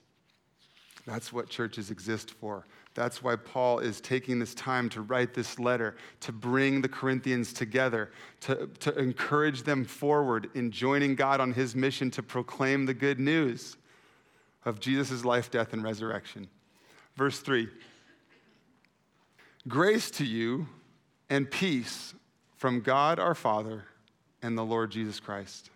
That's 1.10 1.32
what 1.32 1.48
churches 1.48 1.90
exist 1.90 2.30
for. 2.30 2.64
That's 2.94 3.20
why 3.20 3.34
Paul 3.34 3.80
is 3.80 4.00
taking 4.00 4.38
this 4.38 4.54
time 4.54 4.88
to 4.90 5.00
write 5.00 5.34
this 5.34 5.58
letter, 5.58 5.96
to 6.20 6.30
bring 6.30 6.82
the 6.82 6.88
Corinthians 6.88 7.52
together, 7.52 8.12
to, 8.42 8.68
to 8.78 8.96
encourage 8.96 9.64
them 9.64 9.84
forward 9.84 10.50
in 10.54 10.70
joining 10.70 11.16
God 11.16 11.40
on 11.40 11.52
his 11.52 11.74
mission 11.74 12.12
to 12.12 12.22
proclaim 12.22 12.86
the 12.86 12.94
good 12.94 13.18
news 13.18 13.76
of 14.64 14.78
Jesus' 14.78 15.24
life, 15.24 15.50
death, 15.50 15.72
and 15.72 15.82
resurrection. 15.82 16.46
Verse 17.16 17.40
3 17.40 17.68
Grace 19.66 20.12
to 20.12 20.24
you 20.24 20.68
and 21.28 21.50
peace 21.50 22.14
from 22.54 22.82
God 22.82 23.18
our 23.18 23.34
Father 23.34 23.82
and 24.42 24.56
the 24.56 24.64
Lord 24.64 24.92
Jesus 24.92 25.18
Christ. 25.18 25.70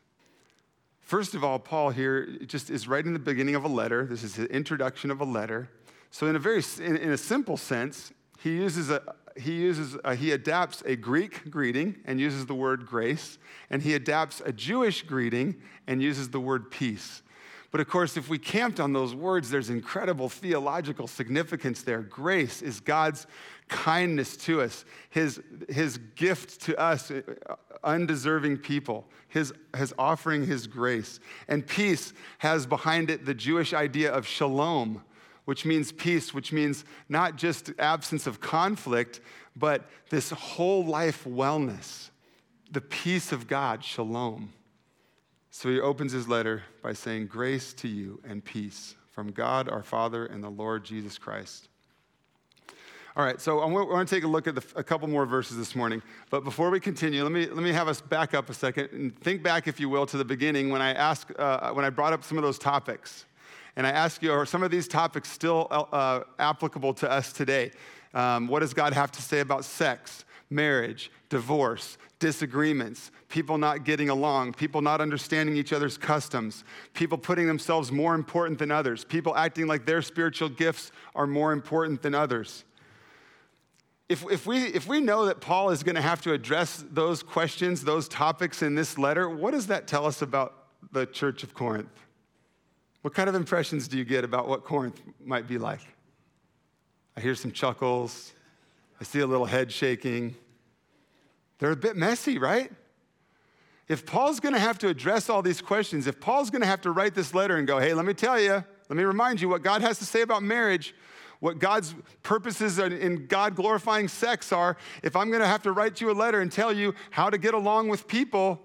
First 1.04 1.34
of 1.34 1.44
all, 1.44 1.58
Paul 1.58 1.90
here 1.90 2.26
just 2.46 2.70
is 2.70 2.88
writing 2.88 3.12
the 3.12 3.18
beginning 3.18 3.54
of 3.54 3.64
a 3.64 3.68
letter. 3.68 4.06
This 4.06 4.22
is 4.22 4.36
the 4.36 4.46
introduction 4.46 5.10
of 5.10 5.20
a 5.20 5.24
letter. 5.24 5.68
So, 6.10 6.26
in 6.28 6.34
a 6.34 6.38
very 6.38 6.62
in, 6.78 6.96
in 6.96 7.10
a 7.10 7.18
simple 7.18 7.58
sense, 7.58 8.12
he 8.38 8.56
uses 8.56 8.88
a 8.88 9.02
he 9.36 9.52
uses 9.52 9.98
a, 10.02 10.14
he 10.14 10.30
adapts 10.32 10.82
a 10.86 10.96
Greek 10.96 11.50
greeting 11.50 11.96
and 12.06 12.18
uses 12.18 12.46
the 12.46 12.54
word 12.54 12.86
grace, 12.86 13.38
and 13.68 13.82
he 13.82 13.92
adapts 13.94 14.40
a 14.46 14.52
Jewish 14.52 15.02
greeting 15.02 15.56
and 15.86 16.02
uses 16.02 16.30
the 16.30 16.40
word 16.40 16.70
peace. 16.70 17.22
But 17.74 17.80
of 17.80 17.88
course, 17.88 18.16
if 18.16 18.28
we 18.28 18.38
camped 18.38 18.78
on 18.78 18.92
those 18.92 19.16
words, 19.16 19.50
there's 19.50 19.68
incredible 19.68 20.28
theological 20.28 21.08
significance 21.08 21.82
there. 21.82 22.02
Grace 22.02 22.62
is 22.62 22.78
God's 22.78 23.26
kindness 23.66 24.36
to 24.36 24.62
us, 24.62 24.84
his, 25.10 25.42
his 25.68 25.98
gift 26.14 26.60
to 26.66 26.78
us, 26.80 27.10
uh, 27.10 27.22
undeserving 27.82 28.58
people, 28.58 29.08
his, 29.26 29.52
his 29.76 29.92
offering 29.98 30.46
his 30.46 30.68
grace. 30.68 31.18
And 31.48 31.66
peace 31.66 32.12
has 32.38 32.64
behind 32.64 33.10
it 33.10 33.26
the 33.26 33.34
Jewish 33.34 33.74
idea 33.74 34.12
of 34.12 34.24
shalom, 34.24 35.02
which 35.44 35.64
means 35.64 35.90
peace, 35.90 36.32
which 36.32 36.52
means 36.52 36.84
not 37.08 37.34
just 37.34 37.72
absence 37.80 38.28
of 38.28 38.40
conflict, 38.40 39.20
but 39.56 39.90
this 40.10 40.30
whole 40.30 40.86
life 40.86 41.24
wellness, 41.24 42.10
the 42.70 42.80
peace 42.80 43.32
of 43.32 43.48
God, 43.48 43.82
shalom. 43.82 44.52
So 45.56 45.68
he 45.68 45.78
opens 45.80 46.10
his 46.10 46.26
letter 46.26 46.64
by 46.82 46.94
saying, 46.94 47.28
Grace 47.28 47.72
to 47.74 47.86
you 47.86 48.20
and 48.28 48.44
peace 48.44 48.96
from 49.12 49.30
God 49.30 49.68
our 49.68 49.84
Father 49.84 50.26
and 50.26 50.42
the 50.42 50.48
Lord 50.48 50.84
Jesus 50.84 51.16
Christ. 51.16 51.68
All 53.16 53.24
right, 53.24 53.40
so 53.40 53.60
I 53.60 53.66
want 53.66 54.08
to 54.08 54.14
take 54.14 54.24
a 54.24 54.26
look 54.26 54.48
at 54.48 54.56
the, 54.56 54.64
a 54.74 54.82
couple 54.82 55.06
more 55.06 55.24
verses 55.26 55.56
this 55.56 55.76
morning. 55.76 56.02
But 56.28 56.42
before 56.42 56.70
we 56.70 56.80
continue, 56.80 57.22
let 57.22 57.30
me, 57.30 57.46
let 57.46 57.62
me 57.62 57.70
have 57.70 57.86
us 57.86 58.00
back 58.00 58.34
up 58.34 58.50
a 58.50 58.52
second 58.52 58.88
and 58.90 59.16
think 59.20 59.44
back, 59.44 59.68
if 59.68 59.78
you 59.78 59.88
will, 59.88 60.06
to 60.06 60.16
the 60.16 60.24
beginning 60.24 60.70
when 60.70 60.82
I, 60.82 60.92
asked, 60.92 61.30
uh, 61.38 61.70
when 61.70 61.84
I 61.84 61.90
brought 61.90 62.12
up 62.12 62.24
some 62.24 62.36
of 62.36 62.42
those 62.42 62.58
topics. 62.58 63.24
And 63.76 63.86
I 63.86 63.90
ask 63.90 64.24
you, 64.24 64.32
are 64.32 64.46
some 64.46 64.64
of 64.64 64.72
these 64.72 64.88
topics 64.88 65.30
still 65.30 65.68
uh, 65.70 66.22
applicable 66.40 66.94
to 66.94 67.08
us 67.08 67.32
today? 67.32 67.70
Um, 68.12 68.48
what 68.48 68.58
does 68.58 68.74
God 68.74 68.92
have 68.92 69.12
to 69.12 69.22
say 69.22 69.38
about 69.38 69.64
sex, 69.64 70.24
marriage, 70.50 71.12
divorce, 71.28 71.96
disagreements, 72.24 73.10
people 73.28 73.58
not 73.58 73.84
getting 73.84 74.08
along, 74.08 74.54
people 74.54 74.80
not 74.80 75.00
understanding 75.00 75.56
each 75.56 75.74
other's 75.74 75.98
customs, 75.98 76.64
people 76.94 77.18
putting 77.18 77.46
themselves 77.46 77.92
more 77.92 78.14
important 78.14 78.58
than 78.58 78.70
others, 78.70 79.04
people 79.04 79.36
acting 79.36 79.66
like 79.66 79.84
their 79.84 80.00
spiritual 80.00 80.48
gifts 80.48 80.90
are 81.14 81.26
more 81.26 81.52
important 81.52 82.00
than 82.00 82.14
others? 82.14 82.64
if, 84.08 84.24
if, 84.30 84.46
we, 84.46 84.64
if 84.64 84.86
we 84.86 85.00
know 85.00 85.26
that 85.26 85.40
Paul 85.40 85.70
is 85.70 85.82
going 85.82 85.94
to 85.94 86.02
have 86.02 86.20
to 86.22 86.32
address 86.32 86.84
those 86.90 87.22
questions, 87.22 87.82
those 87.84 88.06
topics 88.06 88.62
in 88.62 88.74
this 88.74 88.98
letter, 88.98 89.28
what 89.28 89.52
does 89.52 89.66
that 89.68 89.86
tell 89.86 90.06
us 90.06 90.20
about 90.22 90.66
the 90.92 91.06
church 91.06 91.42
of 91.42 91.54
Corinth? 91.54 91.88
What 93.02 93.14
kind 93.14 93.28
of 93.28 93.34
impressions 93.34 93.88
do 93.88 93.96
you 93.98 94.04
get 94.04 94.24
about 94.24 94.46
what 94.46 94.64
Corinth 94.64 95.00
might 95.24 95.48
be 95.48 95.58
like? 95.58 95.80
I 97.16 97.20
hear 97.20 97.34
some 97.34 97.50
chuckles. 97.50 98.32
I 99.00 99.04
see 99.04 99.20
a 99.20 99.26
little 99.26 99.46
head 99.46 99.72
shaking. 99.72 100.36
They're 101.58 101.72
a 101.72 101.76
bit 101.76 101.96
messy, 101.96 102.38
right? 102.38 102.70
If 103.88 104.06
Paul's 104.06 104.40
to 104.54 104.60
have 104.60 104.78
to 104.78 104.88
address 104.88 105.28
all 105.28 105.42
these 105.42 105.60
questions, 105.60 106.06
if 106.06 106.20
Paul's 106.20 106.50
to 106.62 106.66
have 106.66 106.80
to 106.82 106.90
write 106.90 107.14
this 107.14 107.34
letter 107.34 107.56
and 107.56 107.66
go, 107.66 107.78
hey, 107.78 107.92
let 107.94 108.06
me 108.06 108.14
tell 108.14 108.40
you, 108.40 108.64
let 108.88 108.96
me 108.96 109.04
remind 109.04 109.40
you 109.40 109.48
what 109.48 109.62
God 109.62 109.82
has 109.82 109.98
to 109.98 110.04
say 110.04 110.22
about 110.22 110.42
marriage, 110.42 110.94
what 111.40 111.58
God's 111.58 111.94
purposes 112.22 112.78
in 112.78 113.26
God 113.26 113.54
glorifying 113.54 114.08
sex 114.08 114.52
are, 114.52 114.78
if 115.02 115.14
I'm 115.14 115.28
to 115.42 115.46
have 115.46 115.62
to 115.64 115.72
write 115.72 116.00
you 116.00 116.10
a 116.10 116.12
letter 116.12 116.40
and 116.40 116.50
tell 116.50 116.72
you 116.72 116.94
how 117.10 117.28
to 117.28 117.36
get 117.36 117.52
along 117.52 117.88
with 117.88 118.08
people, 118.08 118.60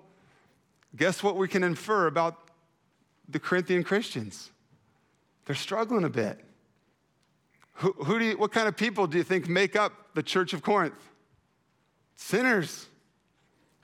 guess 0.96 1.22
what 1.22 1.36
we 1.36 1.48
can 1.48 1.64
infer 1.64 2.08
about 2.08 2.50
the 3.28 3.40
Corinthian 3.40 3.84
Christians? 3.84 4.52
They're 5.46 5.56
struggling 5.56 6.06
a 6.06 6.10
bit. 6.10 6.40
Who, 7.74 7.92
who 7.94 8.20
do 8.20 8.26
you, 8.26 8.38
what 8.38 8.52
kind 8.52 8.68
of 8.68 8.78
people 8.78 9.08
do 9.08 9.18
you 9.18 9.24
think 9.24 9.50
make 9.50 9.76
up 9.76 10.14
the 10.14 10.24
church 10.24 10.54
of 10.54 10.62
Corinth? 10.62 11.10
Sinners, 12.30 12.88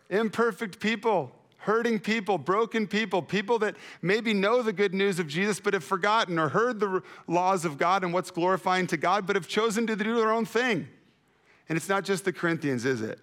imperfect 0.08 0.79
people 0.79 1.31
hurting 1.58 1.97
people, 1.97 2.38
broken 2.38 2.86
people, 2.86 3.23
people 3.23 3.58
that 3.58 3.75
maybe 4.03 4.36
know 4.36 4.62
the 4.62 4.71
good 4.71 4.93
news 4.93 5.17
of 5.17 5.25
Jesus 5.25 5.60
but 5.60 5.73
have 5.73 5.84
forgotten 5.84 6.38
or 6.38 6.47
heard 6.49 6.79
the 6.79 7.01
laws 7.27 7.65
of 7.65 7.79
God 7.79 8.03
and 8.03 8.13
what's 8.13 8.29
glorifying 8.29 8.86
to 8.86 8.97
God 8.97 9.25
but 9.25 9.36
have 9.36 9.47
chosen 9.47 9.88
to 9.88 9.95
do 9.95 10.15
their 10.15 10.31
own 10.31 10.45
thing. 10.45 10.88
And 11.67 11.75
it's 11.75 11.89
not 11.89 12.03
just 12.03 12.23
the 12.23 12.31
Corinthians, 12.31 12.86
is 12.86 13.01
it? 13.01 13.17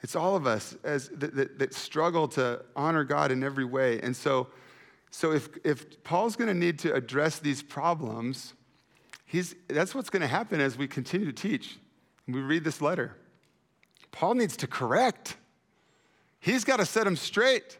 It's 0.00 0.16
all 0.16 0.36
of 0.36 0.46
us 0.46 0.74
as, 0.82 1.10
that, 1.10 1.36
that, 1.36 1.58
that 1.58 1.74
struggle 1.74 2.28
to 2.28 2.64
honor 2.74 3.04
God 3.04 3.30
in 3.30 3.44
every 3.44 3.66
way. 3.66 4.00
And 4.00 4.16
so, 4.16 4.46
so 5.10 5.32
if, 5.32 5.50
if 5.64 6.02
Paul's 6.02 6.34
going 6.34 6.48
to 6.48 6.58
need 6.58 6.78
to 6.78 6.94
address 6.94 7.40
these 7.40 7.62
problems, 7.62 8.54
he's, 9.26 9.54
that's 9.68 9.94
what's 9.94 10.08
going 10.08 10.22
to 10.22 10.28
happen 10.28 10.62
as 10.62 10.78
we 10.78 10.88
continue 10.88 11.26
to 11.26 11.32
teach. 11.34 11.76
we 12.26 12.40
read 12.40 12.64
this 12.64 12.80
letter. 12.80 13.16
Paul 14.12 14.34
needs 14.34 14.56
to 14.58 14.66
correct. 14.66 15.36
He's 16.38 16.64
got 16.64 16.76
to 16.76 16.86
set 16.86 17.04
them 17.04 17.16
straight. 17.16 17.78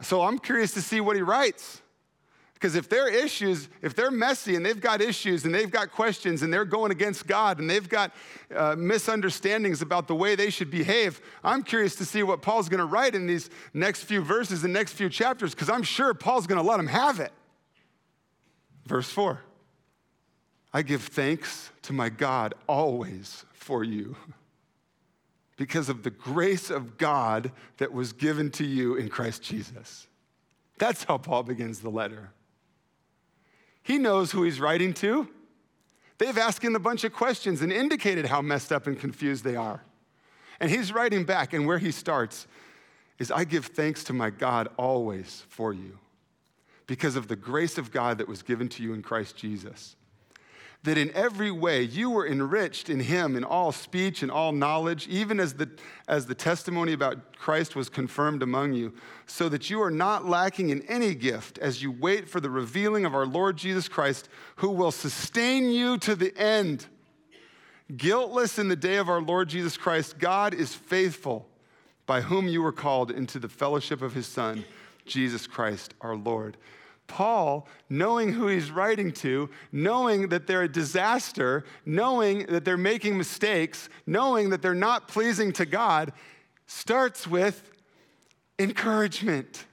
So 0.00 0.22
I'm 0.22 0.38
curious 0.38 0.72
to 0.72 0.82
see 0.82 1.00
what 1.00 1.16
he 1.16 1.22
writes. 1.22 1.82
Because 2.54 2.74
if 2.74 2.90
their 2.90 3.08
issues, 3.08 3.70
if 3.80 3.94
they're 3.94 4.10
messy 4.10 4.54
and 4.54 4.64
they've 4.64 4.80
got 4.80 5.00
issues 5.00 5.46
and 5.46 5.54
they've 5.54 5.70
got 5.70 5.90
questions 5.90 6.42
and 6.42 6.52
they're 6.52 6.66
going 6.66 6.92
against 6.92 7.26
God 7.26 7.58
and 7.58 7.70
they've 7.70 7.88
got 7.88 8.12
uh, 8.54 8.76
misunderstandings 8.76 9.80
about 9.80 10.06
the 10.06 10.14
way 10.14 10.34
they 10.34 10.50
should 10.50 10.70
behave, 10.70 11.22
I'm 11.42 11.62
curious 11.62 11.96
to 11.96 12.04
see 12.04 12.22
what 12.22 12.42
Paul's 12.42 12.68
going 12.68 12.80
to 12.80 12.84
write 12.84 13.14
in 13.14 13.26
these 13.26 13.48
next 13.72 14.04
few 14.04 14.20
verses 14.20 14.62
and 14.62 14.74
next 14.74 14.92
few 14.92 15.08
chapters 15.08 15.54
because 15.54 15.70
I'm 15.70 15.82
sure 15.82 16.12
Paul's 16.12 16.46
going 16.46 16.62
to 16.62 16.68
let 16.68 16.76
them 16.76 16.88
have 16.88 17.18
it. 17.18 17.32
Verse 18.84 19.08
4 19.08 19.40
I 20.72 20.82
give 20.82 21.02
thanks 21.02 21.70
to 21.82 21.94
my 21.94 22.10
God 22.10 22.54
always 22.68 23.46
for 23.54 23.84
you 23.84 24.16
because 25.60 25.90
of 25.90 26.04
the 26.04 26.10
grace 26.10 26.70
of 26.70 26.96
God 26.96 27.52
that 27.76 27.92
was 27.92 28.14
given 28.14 28.50
to 28.52 28.64
you 28.64 28.94
in 28.94 29.10
Christ 29.10 29.42
Jesus. 29.42 30.06
That's 30.78 31.04
how 31.04 31.18
Paul 31.18 31.42
begins 31.42 31.80
the 31.80 31.90
letter. 31.90 32.30
He 33.82 33.98
knows 33.98 34.32
who 34.32 34.42
he's 34.42 34.58
writing 34.58 34.94
to. 34.94 35.28
They've 36.16 36.38
asked 36.38 36.64
him 36.64 36.76
a 36.76 36.78
bunch 36.78 37.04
of 37.04 37.12
questions 37.12 37.60
and 37.60 37.70
indicated 37.70 38.24
how 38.24 38.40
messed 38.40 38.72
up 38.72 38.86
and 38.86 38.98
confused 38.98 39.44
they 39.44 39.54
are. 39.54 39.82
And 40.60 40.70
he's 40.70 40.94
writing 40.94 41.24
back, 41.24 41.52
and 41.52 41.66
where 41.66 41.78
he 41.78 41.90
starts 41.90 42.46
is 43.18 43.30
I 43.30 43.44
give 43.44 43.66
thanks 43.66 44.02
to 44.04 44.14
my 44.14 44.30
God 44.30 44.68
always 44.78 45.44
for 45.50 45.74
you 45.74 45.98
because 46.86 47.16
of 47.16 47.28
the 47.28 47.36
grace 47.36 47.76
of 47.76 47.90
God 47.90 48.16
that 48.16 48.28
was 48.28 48.40
given 48.40 48.70
to 48.70 48.82
you 48.82 48.94
in 48.94 49.02
Christ 49.02 49.36
Jesus. 49.36 49.94
That 50.84 50.96
in 50.96 51.10
every 51.12 51.50
way 51.50 51.82
you 51.82 52.08
were 52.10 52.26
enriched 52.26 52.88
in 52.88 53.00
him 53.00 53.36
in 53.36 53.44
all 53.44 53.70
speech 53.70 54.22
and 54.22 54.30
all 54.30 54.52
knowledge, 54.52 55.06
even 55.08 55.38
as 55.38 55.54
the, 55.54 55.68
as 56.08 56.24
the 56.24 56.34
testimony 56.34 56.94
about 56.94 57.36
Christ 57.36 57.76
was 57.76 57.90
confirmed 57.90 58.42
among 58.42 58.72
you, 58.72 58.94
so 59.26 59.50
that 59.50 59.68
you 59.68 59.82
are 59.82 59.90
not 59.90 60.24
lacking 60.24 60.70
in 60.70 60.80
any 60.82 61.14
gift 61.14 61.58
as 61.58 61.82
you 61.82 61.90
wait 61.90 62.30
for 62.30 62.40
the 62.40 62.48
revealing 62.48 63.04
of 63.04 63.14
our 63.14 63.26
Lord 63.26 63.58
Jesus 63.58 63.88
Christ, 63.88 64.30
who 64.56 64.70
will 64.70 64.90
sustain 64.90 65.70
you 65.70 65.98
to 65.98 66.14
the 66.14 66.34
end. 66.38 66.86
Guiltless 67.94 68.58
in 68.58 68.68
the 68.68 68.76
day 68.76 68.96
of 68.96 69.08
our 69.08 69.20
Lord 69.20 69.48
Jesus 69.48 69.76
Christ, 69.76 70.18
God 70.18 70.54
is 70.54 70.74
faithful, 70.74 71.46
by 72.06 72.22
whom 72.22 72.48
you 72.48 72.62
were 72.62 72.72
called 72.72 73.10
into 73.10 73.38
the 73.38 73.48
fellowship 73.48 74.00
of 74.00 74.14
his 74.14 74.26
Son, 74.26 74.64
Jesus 75.04 75.46
Christ 75.46 75.92
our 76.00 76.16
Lord. 76.16 76.56
Paul, 77.10 77.66
knowing 77.88 78.32
who 78.32 78.46
he's 78.46 78.70
writing 78.70 79.10
to, 79.14 79.50
knowing 79.72 80.28
that 80.28 80.46
they're 80.46 80.62
a 80.62 80.72
disaster, 80.72 81.64
knowing 81.84 82.46
that 82.46 82.64
they're 82.64 82.76
making 82.76 83.18
mistakes, 83.18 83.88
knowing 84.06 84.50
that 84.50 84.62
they're 84.62 84.74
not 84.74 85.08
pleasing 85.08 85.52
to 85.54 85.66
God, 85.66 86.12
starts 86.66 87.26
with 87.26 87.68
encouragement. 88.60 89.66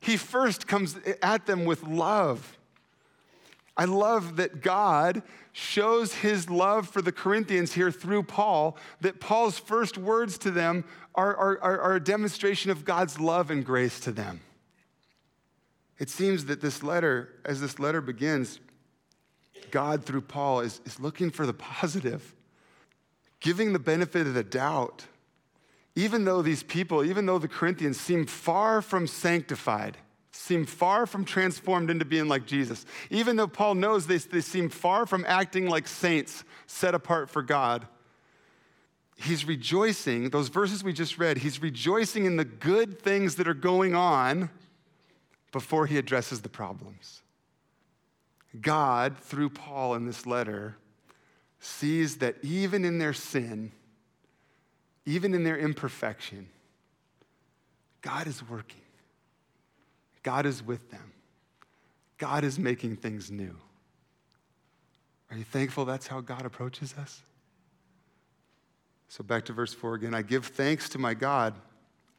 He 0.00 0.16
first 0.16 0.66
comes 0.66 0.98
at 1.22 1.46
them 1.46 1.64
with 1.64 1.84
love. 1.84 2.58
I 3.76 3.84
love 3.84 4.36
that 4.36 4.62
God 4.62 5.22
shows 5.52 6.12
his 6.12 6.50
love 6.50 6.88
for 6.88 7.00
the 7.00 7.12
Corinthians 7.12 7.72
here 7.72 7.92
through 7.92 8.24
Paul, 8.24 8.76
that 9.00 9.20
Paul's 9.20 9.58
first 9.58 9.96
words 9.96 10.38
to 10.38 10.50
them 10.50 10.84
are, 11.14 11.36
are, 11.36 11.60
are, 11.60 11.94
a 11.94 12.00
demonstration 12.00 12.70
of 12.70 12.84
God's 12.84 13.20
love 13.20 13.50
and 13.50 13.64
grace 13.64 14.00
to 14.00 14.12
them. 14.12 14.40
It 15.98 16.10
seems 16.10 16.46
that 16.46 16.60
this 16.60 16.82
letter, 16.82 17.30
as 17.44 17.60
this 17.60 17.78
letter 17.78 18.00
begins, 18.00 18.60
God 19.70 20.04
through 20.04 20.22
Paul 20.22 20.60
is, 20.60 20.80
is 20.84 21.00
looking 21.00 21.30
for 21.30 21.46
the 21.46 21.54
positive, 21.54 22.34
giving 23.40 23.72
the 23.72 23.78
benefit 23.78 24.26
of 24.26 24.34
the 24.34 24.44
doubt. 24.44 25.06
Even 25.94 26.24
though 26.24 26.42
these 26.42 26.62
people, 26.62 27.02
even 27.02 27.24
though 27.24 27.38
the 27.38 27.48
Corinthians 27.48 27.98
seem 27.98 28.26
far 28.26 28.82
from 28.82 29.06
sanctified, 29.06 29.96
seem 30.30 30.66
far 30.66 31.06
from 31.06 31.24
transformed 31.24 31.90
into 31.90 32.04
being 32.04 32.28
like 32.28 32.46
Jesus, 32.46 32.84
even 33.08 33.36
though 33.36 33.46
Paul 33.46 33.74
knows 33.74 34.06
they, 34.06 34.18
they 34.18 34.42
seem 34.42 34.68
far 34.68 35.06
from 35.06 35.24
acting 35.26 35.66
like 35.68 35.88
saints 35.88 36.44
set 36.66 36.94
apart 36.94 37.30
for 37.30 37.42
God, 37.42 37.86
he's 39.16 39.46
rejoicing, 39.46 40.28
those 40.28 40.48
verses 40.48 40.84
we 40.84 40.92
just 40.92 41.16
read, 41.16 41.38
he's 41.38 41.62
rejoicing 41.62 42.26
in 42.26 42.36
the 42.36 42.44
good 42.44 43.00
things 43.00 43.36
that 43.36 43.48
are 43.48 43.54
going 43.54 43.94
on 43.94 44.50
before 45.52 45.86
he 45.86 45.98
addresses 45.98 46.42
the 46.42 46.48
problems. 46.48 47.22
God, 48.60 49.18
through 49.18 49.50
Paul 49.50 49.94
in 49.94 50.06
this 50.06 50.26
letter, 50.26 50.76
sees 51.60 52.18
that 52.18 52.36
even 52.42 52.84
in 52.84 52.98
their 52.98 53.12
sin, 53.12 53.72
even 55.04 55.34
in 55.34 55.44
their 55.44 55.58
imperfection, 55.58 56.48
God 58.02 58.26
is 58.26 58.46
working. 58.48 58.80
God 60.22 60.46
is 60.46 60.62
with 60.62 60.90
them. 60.90 61.12
God 62.18 62.44
is 62.44 62.58
making 62.58 62.96
things 62.96 63.30
new. 63.30 63.56
Are 65.30 65.36
you 65.36 65.44
thankful 65.44 65.84
that's 65.84 66.06
how 66.06 66.20
God 66.20 66.46
approaches 66.46 66.94
us? 66.94 67.22
So, 69.08 69.22
back 69.22 69.44
to 69.46 69.52
verse 69.52 69.72
4 69.72 69.94
again. 69.94 70.14
I 70.14 70.22
give 70.22 70.46
thanks 70.46 70.88
to 70.90 70.98
my 70.98 71.14
God 71.14 71.54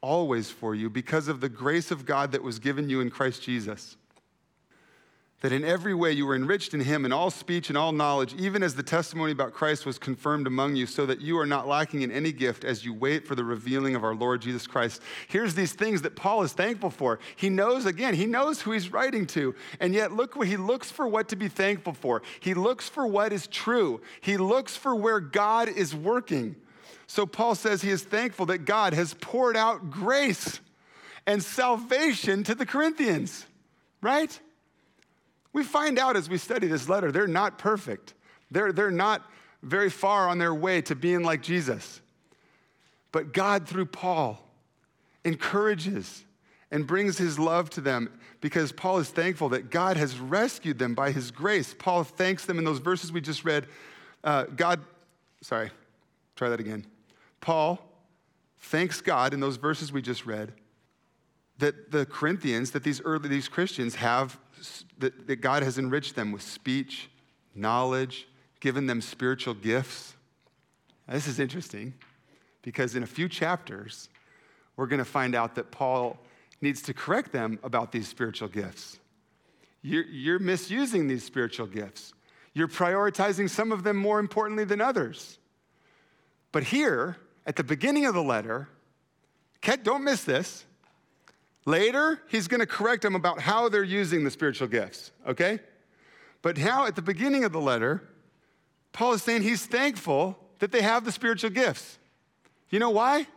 always 0.02 0.50
for 0.50 0.76
you 0.76 0.90
because 0.90 1.28
of 1.28 1.42
the 1.42 1.50
grace 1.50 1.92
of 1.92 2.06
God 2.06 2.32
that 2.32 2.44
was 2.44 2.60
given 2.60 2.90
you 2.90 3.02
in 3.02 3.10
Christ 3.10 3.44
Jesus. 3.44 3.98
That 5.42 5.52
in 5.52 5.64
every 5.64 5.94
way 5.94 6.14
you 6.14 6.26
were 6.26 6.36
enriched 6.36 6.74
in 6.74 6.80
him 6.80 7.06
in 7.06 7.14
all 7.14 7.30
speech 7.30 7.70
and 7.70 7.78
all 7.78 7.92
knowledge, 7.92 8.34
even 8.40 8.64
as 8.64 8.74
the 8.74 8.82
testimony 8.82 9.32
about 9.32 9.54
Christ 9.54 9.86
was 9.86 10.00
confirmed 10.00 10.48
among 10.48 10.76
you, 10.76 10.88
so 10.88 11.06
that 11.06 11.22
you 11.22 11.38
are 11.38 11.46
not 11.46 11.68
lacking 11.68 12.02
in 12.02 12.12
any 12.12 12.32
gift 12.32 12.64
as 12.64 12.84
you 12.84 12.92
wait 12.92 13.28
for 13.28 13.36
the 13.36 13.44
revealing 13.44 13.94
of 13.94 14.04
our 14.04 14.16
Lord 14.16 14.42
Jesus 14.42 14.66
Christ. 14.66 15.00
Here's 15.28 15.54
these 15.54 15.74
things 15.74 16.02
that 16.02 16.16
Paul 16.16 16.42
is 16.42 16.54
thankful 16.54 16.90
for. 16.90 17.20
He 17.36 17.50
knows, 17.50 17.86
again, 17.86 18.16
he 18.16 18.26
knows 18.26 18.62
who 18.62 18.72
he's 18.72 18.92
writing 18.92 19.28
to. 19.28 19.54
And 19.80 19.94
yet, 19.94 20.12
look 20.12 20.36
what 20.36 20.48
he 20.48 20.58
looks 20.58 20.90
for 20.90 21.08
what 21.08 21.28
to 21.30 21.36
be 21.36 21.50
thankful 21.50 21.94
for. 21.94 22.24
He 22.40 22.56
looks 22.56 22.90
for 22.90 23.06
what 23.06 23.32
is 23.32 23.46
true, 23.46 24.02
he 24.22 24.38
looks 24.38 24.76
for 24.76 24.96
where 24.96 25.20
God 25.20 25.70
is 25.70 25.94
working. 25.94 26.56
So 27.08 27.26
Paul 27.26 27.56
says 27.56 27.82
he 27.82 27.90
is 27.90 28.04
thankful 28.04 28.48
that 28.48 28.60
God 28.60 28.94
has 28.94 29.14
poured 29.16 29.56
out 29.56 29.90
grace 29.90 30.60
and 31.26 31.42
salvation 31.42 32.44
to 32.44 32.54
the 32.54 32.66
Corinthians, 32.66 33.46
right? 34.02 34.38
We 35.54 35.64
find 35.64 35.98
out 35.98 36.18
as 36.18 36.30
we 36.30 36.38
study 36.38 36.68
this 36.68 36.90
letter, 36.90 37.12
they're 37.12 37.28
not 37.28 37.58
perfect. 37.58 38.14
They're, 38.52 38.72
they're 38.72 38.92
not 38.92 39.24
very 39.64 39.90
far 39.90 40.28
on 40.30 40.38
their 40.38 40.54
way 40.54 40.82
to 40.84 40.96
being 40.96 41.24
like 41.24 41.42
Jesus. 41.42 42.02
But 43.12 43.34
God, 43.34 43.68
through 43.68 43.88
Paul, 43.88 44.44
encourages 45.24 46.26
and 46.72 46.86
brings 46.86 47.18
his 47.18 47.40
love 47.40 47.70
to 47.72 47.82
them 47.82 48.20
because 48.42 48.72
Paul 48.72 49.00
is 49.00 49.10
thankful 49.10 49.50
that 49.50 49.70
God 49.70 49.98
has 49.98 50.20
rescued 50.20 50.78
them 50.78 50.94
by 50.94 51.12
his 51.12 51.32
grace. 51.32 51.74
Paul 51.78 52.04
thanks 52.04 52.46
them 52.46 52.58
in 52.58 52.66
those 52.66 52.80
verses 52.80 53.12
we 53.12 53.22
just 53.22 53.44
read. 53.46 53.68
Uh, 54.24 54.44
God, 54.44 54.82
sorry, 55.42 55.72
try 56.36 56.50
that 56.50 56.60
again. 56.60 56.86
Paul 57.42 57.80
thanks 58.60 59.02
God 59.02 59.34
in 59.34 59.40
those 59.40 59.58
verses 59.58 59.92
we 59.92 60.02
just 60.02 60.26
read 60.26 60.54
that 61.60 61.92
the 61.92 62.06
Corinthians, 62.06 62.72
that 62.72 62.84
these 62.84 63.02
early 63.02 63.30
these 63.30 63.48
Christians 63.48 63.96
have 63.96 64.40
that, 65.00 65.28
that 65.28 65.38
God 65.38 65.64
has 65.64 65.78
enriched 65.78 66.16
them 66.16 66.32
with 66.32 66.42
speech, 66.42 67.10
knowledge, 67.56 68.28
given 68.60 68.88
them 68.88 69.02
spiritual 69.02 69.54
gifts. 69.54 70.16
Now, 71.08 71.14
this 71.14 71.28
is 71.28 71.40
interesting 71.40 71.94
because 72.62 72.96
in 72.96 73.04
a 73.04 73.08
few 73.08 73.30
chapters, 73.30 74.10
we're 74.76 74.88
going 74.88 75.00
to 75.00 75.06
find 75.06 75.36
out 75.36 75.56
that 75.56 75.72
Paul 75.72 76.18
needs 76.62 76.82
to 76.84 76.94
correct 76.94 77.32
them 77.32 77.60
about 77.64 77.92
these 77.92 78.08
spiritual 78.08 78.48
gifts. 78.48 79.00
You're, 79.82 80.06
you're 80.06 80.40
misusing 80.40 81.08
these 81.08 81.24
spiritual 81.24 81.68
gifts. 81.68 82.14
You're 82.54 82.68
prioritizing 82.68 83.50
some 83.50 83.72
of 83.72 83.84
them 83.84 83.96
more 83.96 84.20
importantly 84.20 84.64
than 84.64 84.82
others. 84.82 85.38
But 86.52 86.64
here, 86.64 87.18
at 87.48 87.56
the 87.56 87.64
beginning 87.64 88.06
of 88.06 88.14
the 88.14 88.22
letter, 88.22 88.68
Ket, 89.62 89.84
don't 89.84 90.04
miss 90.04 90.24
this. 90.24 90.66
Later, 91.66 92.22
he's 92.28 92.48
going 92.48 92.60
to 92.60 92.68
correct 92.68 93.02
them 93.02 93.16
about 93.16 93.40
how 93.40 93.70
they're 93.70 93.84
using 93.84 94.24
the 94.24 94.32
spiritual 94.32 94.68
gifts, 94.68 95.12
okay? 95.26 95.60
But 96.42 96.58
now, 96.58 96.86
at 96.86 96.96
the 96.96 97.02
beginning 97.02 97.44
of 97.44 97.52
the 97.52 97.60
letter, 97.60 98.04
Paul 98.94 99.14
is 99.14 99.24
saying 99.24 99.42
he's 99.42 99.66
thankful 99.66 100.38
that 100.60 100.72
they 100.72 100.82
have 100.82 101.04
the 101.04 101.12
spiritual 101.12 101.50
gifts. 101.50 101.98
You 102.70 102.80
know 102.80 102.90
why? 102.90 103.28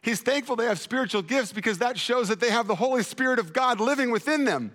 He's 0.00 0.20
thankful 0.20 0.56
they 0.56 0.66
have 0.66 0.80
spiritual 0.80 1.22
gifts 1.22 1.52
because 1.52 1.78
that 1.78 1.98
shows 1.98 2.28
that 2.28 2.40
they 2.40 2.50
have 2.50 2.66
the 2.66 2.74
Holy 2.74 3.02
Spirit 3.02 3.38
of 3.38 3.52
God 3.52 3.80
living 3.80 4.10
within 4.10 4.44
them. 4.44 4.72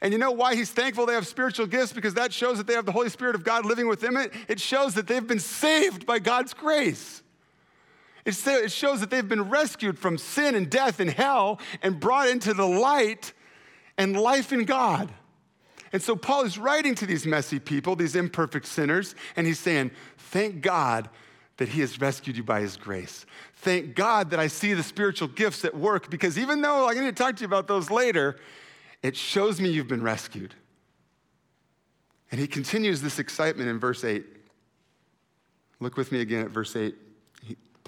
And 0.00 0.12
you 0.12 0.18
know 0.18 0.30
why 0.30 0.54
he's 0.54 0.70
thankful 0.70 1.06
they 1.06 1.14
have 1.14 1.26
spiritual 1.26 1.66
gifts? 1.66 1.92
Because 1.92 2.14
that 2.14 2.32
shows 2.32 2.58
that 2.58 2.66
they 2.66 2.74
have 2.74 2.86
the 2.86 2.92
Holy 2.92 3.10
Spirit 3.10 3.34
of 3.34 3.44
God 3.44 3.64
living 3.64 3.88
within 3.88 4.14
them. 4.14 4.30
It 4.48 4.60
shows 4.60 4.94
that 4.94 5.06
they've 5.06 5.26
been 5.26 5.40
saved 5.40 6.06
by 6.06 6.18
God's 6.20 6.54
grace. 6.54 7.22
It 8.24 8.70
shows 8.70 9.00
that 9.00 9.10
they've 9.10 9.28
been 9.28 9.48
rescued 9.48 9.98
from 9.98 10.18
sin 10.18 10.54
and 10.54 10.68
death 10.68 11.00
and 11.00 11.10
hell 11.10 11.58
and 11.82 11.98
brought 11.98 12.28
into 12.28 12.52
the 12.52 12.66
light 12.66 13.32
and 13.96 14.18
life 14.18 14.52
in 14.52 14.64
God. 14.64 15.10
And 15.92 16.02
so 16.02 16.14
Paul 16.14 16.44
is 16.44 16.58
writing 16.58 16.94
to 16.96 17.06
these 17.06 17.26
messy 17.26 17.58
people, 17.58 17.96
these 17.96 18.14
imperfect 18.14 18.66
sinners, 18.66 19.14
and 19.36 19.46
he's 19.46 19.58
saying, 19.58 19.90
Thank 20.16 20.60
God 20.60 21.08
that 21.56 21.68
he 21.68 21.80
has 21.80 22.00
rescued 22.00 22.36
you 22.36 22.44
by 22.44 22.60
his 22.60 22.76
grace. 22.76 23.26
Thank 23.56 23.94
God 23.94 24.30
that 24.30 24.40
I 24.40 24.46
see 24.46 24.72
the 24.72 24.82
spiritual 24.82 25.28
gifts 25.28 25.64
at 25.64 25.76
work 25.76 26.08
because 26.08 26.38
even 26.38 26.62
though 26.62 26.88
I'm 26.88 26.94
going 26.94 27.06
to 27.06 27.12
talk 27.12 27.36
to 27.36 27.40
you 27.42 27.46
about 27.46 27.68
those 27.68 27.90
later, 27.90 28.38
it 29.02 29.16
shows 29.16 29.60
me 29.60 29.68
you've 29.68 29.88
been 29.88 30.02
rescued. 30.02 30.54
And 32.30 32.40
he 32.40 32.46
continues 32.46 33.02
this 33.02 33.18
excitement 33.18 33.68
in 33.68 33.78
verse 33.78 34.04
8. 34.04 34.24
Look 35.80 35.96
with 35.96 36.12
me 36.12 36.20
again 36.20 36.44
at 36.44 36.50
verse 36.50 36.76
8. 36.76 36.94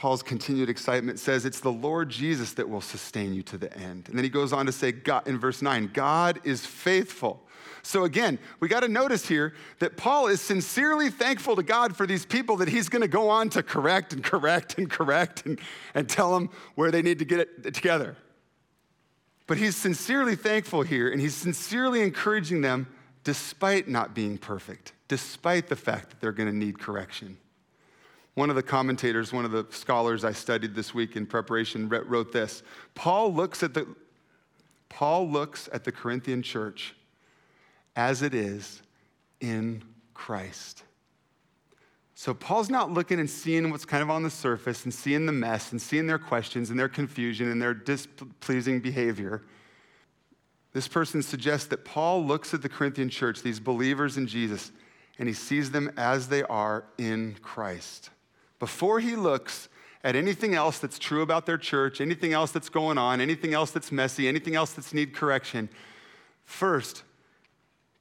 Paul's 0.03 0.25
continued 0.25 0.69
excitement 0.69 1.21
says 1.21 1.45
it's 1.45 1.61
the 1.61 1.71
Lord 1.71 2.09
Jesus 2.09 2.55
that 2.55 2.69
will 2.69 2.81
sustain 2.81 3.33
you 3.33 3.45
to 3.45 3.57
the 3.57 3.73
end. 3.79 4.09
And 4.09 4.19
then 4.19 4.25
he 4.25 4.31
goes 4.31 4.53
on 4.53 4.67
to 4.67 4.73
say 4.73 4.91
God, 4.91 5.29
in 5.29 5.39
verse 5.39 5.63
9, 5.63 5.91
God 5.95 6.41
is 6.43 6.67
faithful. 6.67 7.41
So 7.85 8.03
again, 8.03 8.41
we 8.59 8.67
got 8.67 8.81
to 8.81 8.89
notice 8.89 9.29
here 9.29 9.55
that 9.79 9.97
Paul 9.97 10.27
is 10.27 10.41
sincerely 10.41 11.09
thankful 11.09 11.55
to 11.55 11.63
God 11.63 11.97
for 11.97 12.05
these 12.05 12.27
people 12.27 12.57
that 12.57 12.67
he's 12.67 12.89
going 12.89 13.03
to 13.03 13.07
go 13.07 13.31
on 13.31 13.49
to 13.51 13.63
correct 13.63 14.13
and 14.13 14.25
correct 14.25 14.77
and 14.77 14.91
correct 14.91 15.47
and, 15.47 15.61
and 15.95 16.09
tell 16.09 16.35
them 16.35 16.51
where 16.75 16.91
they 16.91 17.03
need 17.03 17.21
to 17.21 17.25
get 17.25 17.39
it 17.39 17.73
together. 17.73 18.17
But 19.47 19.59
he's 19.59 19.77
sincerely 19.77 20.35
thankful 20.35 20.83
here 20.83 21.13
and 21.13 21.21
he's 21.21 21.37
sincerely 21.37 22.03
encouraging 22.03 22.61
them 22.61 22.89
despite 23.23 23.87
not 23.87 24.17
being 24.17 24.37
perfect, 24.37 24.95
despite 25.07 25.69
the 25.69 25.77
fact 25.77 26.11
that 26.11 26.21
they're 26.21 26.33
going 26.33 26.51
to 26.51 26.57
need 26.57 26.81
correction. 26.81 27.37
One 28.35 28.49
of 28.49 28.57
the 28.57 28.63
commentators, 28.63 29.33
one 29.33 29.45
of 29.45 29.51
the 29.51 29.67
scholars 29.71 30.25
I 30.25 30.33
studied 30.33 30.75
this 30.75 30.95
week 30.95 31.17
in 31.17 31.27
preparation, 31.27 31.89
wrote 31.89 32.33
this 32.33 32.63
Paul 32.95 33.33
looks 33.35 33.63
at 33.63 33.75
the 33.75 33.87
Paul 34.89 35.29
looks 35.29 35.69
at 35.73 35.85
the 35.85 35.93
Corinthian 35.93 36.43
church 36.43 36.95
as 37.97 38.23
it 38.23 38.35
is 38.35 38.83
in 39.41 39.83
Christ. 40.15 40.85
So 42.15 42.33
Paul's 42.33 42.71
not 42.71 42.93
looking 42.93 43.19
and 43.19 43.29
seeing 43.29 43.71
what's 43.71 43.85
kind 43.85 44.03
of 44.03 44.11
on 44.11 44.23
the 44.23 44.31
surface 44.31 44.85
and 44.85 44.95
seeing 44.95 45.27
the 45.27 45.33
mess 45.33 45.73
and 45.73 45.83
seeing 45.83 46.07
their 46.07 46.19
questions 46.19 46.71
and 46.71 46.79
their 46.79 46.89
confusion 46.89 47.51
and 47.51 47.61
their 47.61 47.75
displeasing 47.75 48.81
behavior. 48.81 49.43
This 50.73 50.87
person 50.89 51.23
suggests 51.23 51.67
that 51.69 51.85
Paul 51.85 52.25
looks 52.25 52.55
at 52.55 52.63
the 52.63 52.69
Corinthian 52.69 53.09
church, 53.09 53.43
these 53.43 53.61
believers 53.61 54.17
in 54.19 54.27
Jesus, 54.27 54.73
and 55.19 55.29
he 55.29 55.35
sees 55.35 55.71
them 55.71 55.91
as 55.97 56.29
they 56.29 56.43
are 56.45 56.85
in 56.97 57.37
Christ. 57.43 58.11
Before 58.63 59.01
he 59.01 59.17
looks 59.17 59.69
at 60.05 60.15
anything 60.15 60.55
else 60.55 60.79
that's 60.79 60.97
true 60.97 61.23
about 61.23 61.47
their 61.47 61.59
church, 61.59 62.01
anything 62.01 62.33
else 62.33 62.53
that's 62.53 62.69
going 62.69 62.97
on, 62.97 63.21
anything 63.21 63.55
else 63.55 63.73
that's 63.73 63.91
messy, 63.91 64.29
anything 64.29 64.55
else 64.55 64.73
that's 64.73 64.95
need 64.95 65.13
correction, 65.13 65.69
first, 66.45 67.03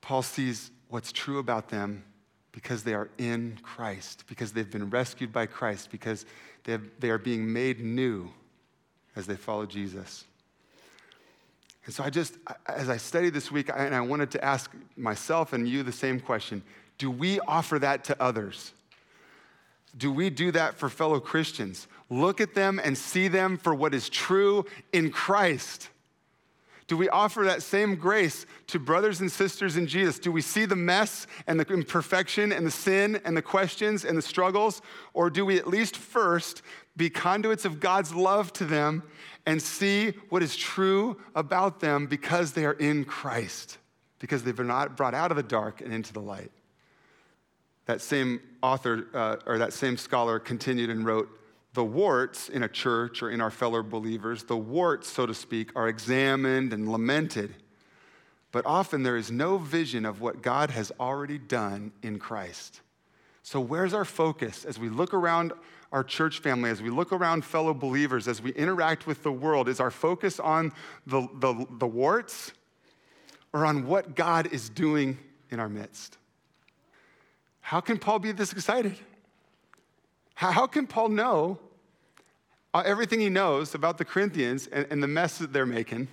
Paul 0.01 0.21
sees 0.21 0.69
what's 0.87 1.11
true 1.11 1.39
about 1.39 1.69
them 1.69 2.03
because 2.51 2.83
they 2.83 2.93
are 2.93 3.09
in 3.17 3.57
Christ, 3.63 4.25
because 4.27 4.53
they've 4.53 4.69
been 4.69 4.91
rescued 4.91 5.33
by 5.33 5.47
Christ, 5.47 5.89
because 5.89 6.27
they, 6.63 6.73
have, 6.73 6.83
they 6.99 7.09
are 7.09 7.17
being 7.17 7.51
made 7.51 7.79
new 7.79 8.29
as 9.15 9.25
they 9.25 9.37
follow 9.37 9.65
Jesus. 9.65 10.25
And 11.87 11.95
so 11.95 12.03
I 12.03 12.11
just, 12.11 12.37
as 12.67 12.87
I 12.87 12.97
studied 12.97 13.33
this 13.33 13.51
week, 13.51 13.71
and 13.75 13.95
I 13.95 14.01
wanted 14.01 14.29
to 14.29 14.45
ask 14.45 14.69
myself 14.95 15.53
and 15.53 15.67
you 15.67 15.81
the 15.81 15.91
same 15.91 16.19
question 16.19 16.61
do 16.99 17.09
we 17.09 17.39
offer 17.39 17.79
that 17.79 18.03
to 18.03 18.21
others? 18.21 18.73
Do 19.97 20.11
we 20.11 20.29
do 20.29 20.51
that 20.51 20.75
for 20.75 20.89
fellow 20.89 21.19
Christians? 21.19 21.87
Look 22.09 22.41
at 22.41 22.53
them 22.53 22.79
and 22.83 22.97
see 22.97 23.27
them 23.27 23.57
for 23.57 23.73
what 23.73 23.93
is 23.93 24.09
true 24.09 24.65
in 24.93 25.11
Christ. 25.11 25.89
Do 26.87 26.97
we 26.97 27.07
offer 27.07 27.43
that 27.45 27.63
same 27.63 27.95
grace 27.95 28.45
to 28.67 28.77
brothers 28.77 29.21
and 29.21 29.31
sisters 29.31 29.77
in 29.77 29.87
Jesus? 29.87 30.19
Do 30.19 30.29
we 30.29 30.41
see 30.41 30.65
the 30.65 30.75
mess 30.75 31.25
and 31.47 31.57
the 31.57 31.65
imperfection 31.73 32.51
and 32.51 32.65
the 32.65 32.71
sin 32.71 33.21
and 33.23 33.37
the 33.37 33.41
questions 33.41 34.03
and 34.03 34.17
the 34.17 34.21
struggles? 34.21 34.81
Or 35.13 35.29
do 35.29 35.45
we 35.45 35.57
at 35.57 35.67
least 35.67 35.95
first 35.95 36.61
be 36.97 37.09
conduits 37.09 37.63
of 37.63 37.79
God's 37.79 38.13
love 38.13 38.51
to 38.53 38.65
them 38.65 39.03
and 39.45 39.61
see 39.61 40.11
what 40.27 40.43
is 40.43 40.57
true 40.57 41.17
about 41.33 41.79
them 41.79 42.07
because 42.07 42.51
they 42.51 42.65
are 42.65 42.73
in 42.73 43.05
Christ, 43.05 43.77
because 44.19 44.43
they've 44.43 44.53
been 44.53 44.67
brought 44.67 45.13
out 45.13 45.31
of 45.31 45.37
the 45.37 45.43
dark 45.43 45.79
and 45.79 45.93
into 45.93 46.11
the 46.11 46.19
light? 46.19 46.51
That 47.85 48.01
same 48.01 48.41
author 48.61 49.07
uh, 49.13 49.37
or 49.45 49.57
that 49.57 49.73
same 49.73 49.97
scholar 49.97 50.39
continued 50.39 50.89
and 50.89 51.05
wrote, 51.05 51.29
the 51.73 51.83
warts 51.83 52.49
in 52.49 52.63
a 52.63 52.67
church 52.67 53.23
or 53.23 53.29
in 53.29 53.39
our 53.39 53.51
fellow 53.51 53.81
believers, 53.81 54.43
the 54.43 54.57
warts, 54.57 55.09
so 55.09 55.25
to 55.25 55.33
speak, 55.33 55.71
are 55.75 55.87
examined 55.87 56.73
and 56.73 56.91
lamented. 56.91 57.55
But 58.51 58.65
often 58.65 59.03
there 59.03 59.15
is 59.15 59.31
no 59.31 59.57
vision 59.57 60.05
of 60.05 60.19
what 60.19 60.41
God 60.41 60.71
has 60.71 60.91
already 60.99 61.37
done 61.37 61.93
in 62.03 62.19
Christ. 62.19 62.81
So, 63.43 63.59
where's 63.59 63.93
our 63.93 64.05
focus 64.05 64.65
as 64.65 64.77
we 64.77 64.89
look 64.89 65.13
around 65.13 65.53
our 65.91 66.03
church 66.03 66.39
family, 66.39 66.69
as 66.69 66.81
we 66.81 66.89
look 66.89 67.11
around 67.11 67.43
fellow 67.43 67.73
believers, 67.73 68.27
as 68.27 68.41
we 68.41 68.51
interact 68.51 69.07
with 69.07 69.23
the 69.23 69.31
world? 69.31 69.67
Is 69.67 69.79
our 69.79 69.91
focus 69.91 70.39
on 70.39 70.73
the, 71.07 71.27
the, 71.35 71.65
the 71.79 71.87
warts 71.87 72.51
or 73.53 73.65
on 73.65 73.87
what 73.87 74.15
God 74.15 74.53
is 74.53 74.69
doing 74.69 75.17
in 75.49 75.59
our 75.59 75.69
midst? 75.69 76.17
How 77.61 77.79
can 77.79 77.97
Paul 77.97 78.19
be 78.19 78.31
this 78.31 78.51
excited? 78.51 78.97
How 80.33 80.67
can 80.67 80.87
Paul 80.87 81.09
know 81.09 81.59
uh, 82.73 82.83
everything 82.85 83.19
he 83.19 83.29
knows 83.29 83.75
about 83.75 83.97
the 83.97 84.05
Corinthians 84.05 84.67
and, 84.67 84.87
and 84.89 85.03
the 85.03 85.07
mess 85.07 85.37
that 85.37 85.53
they're 85.53 85.65
making, 85.65 86.07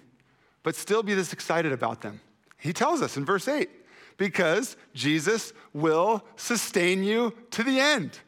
but 0.62 0.76
still 0.76 1.02
be 1.02 1.14
this 1.14 1.32
excited 1.32 1.72
about 1.72 2.02
them? 2.02 2.20
He 2.58 2.72
tells 2.72 3.00
us 3.00 3.16
in 3.16 3.24
verse 3.24 3.48
8 3.48 3.70
because 4.18 4.76
Jesus 4.94 5.52
will 5.72 6.22
sustain 6.37 7.02
you 7.02 7.32
to 7.52 7.62
the 7.62 7.80
end. 7.80 8.18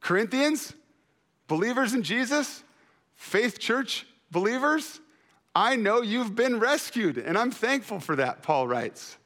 Corinthians, 0.00 0.74
believers 1.48 1.94
in 1.94 2.02
Jesus, 2.02 2.62
faith 3.16 3.58
church 3.58 4.06
believers, 4.30 5.00
I 5.54 5.76
know 5.76 6.00
you've 6.00 6.36
been 6.36 6.60
rescued, 6.60 7.18
and 7.18 7.36
I'm 7.36 7.50
thankful 7.50 7.98
for 7.98 8.16
that, 8.16 8.42
Paul 8.42 8.68
writes. 8.68 9.16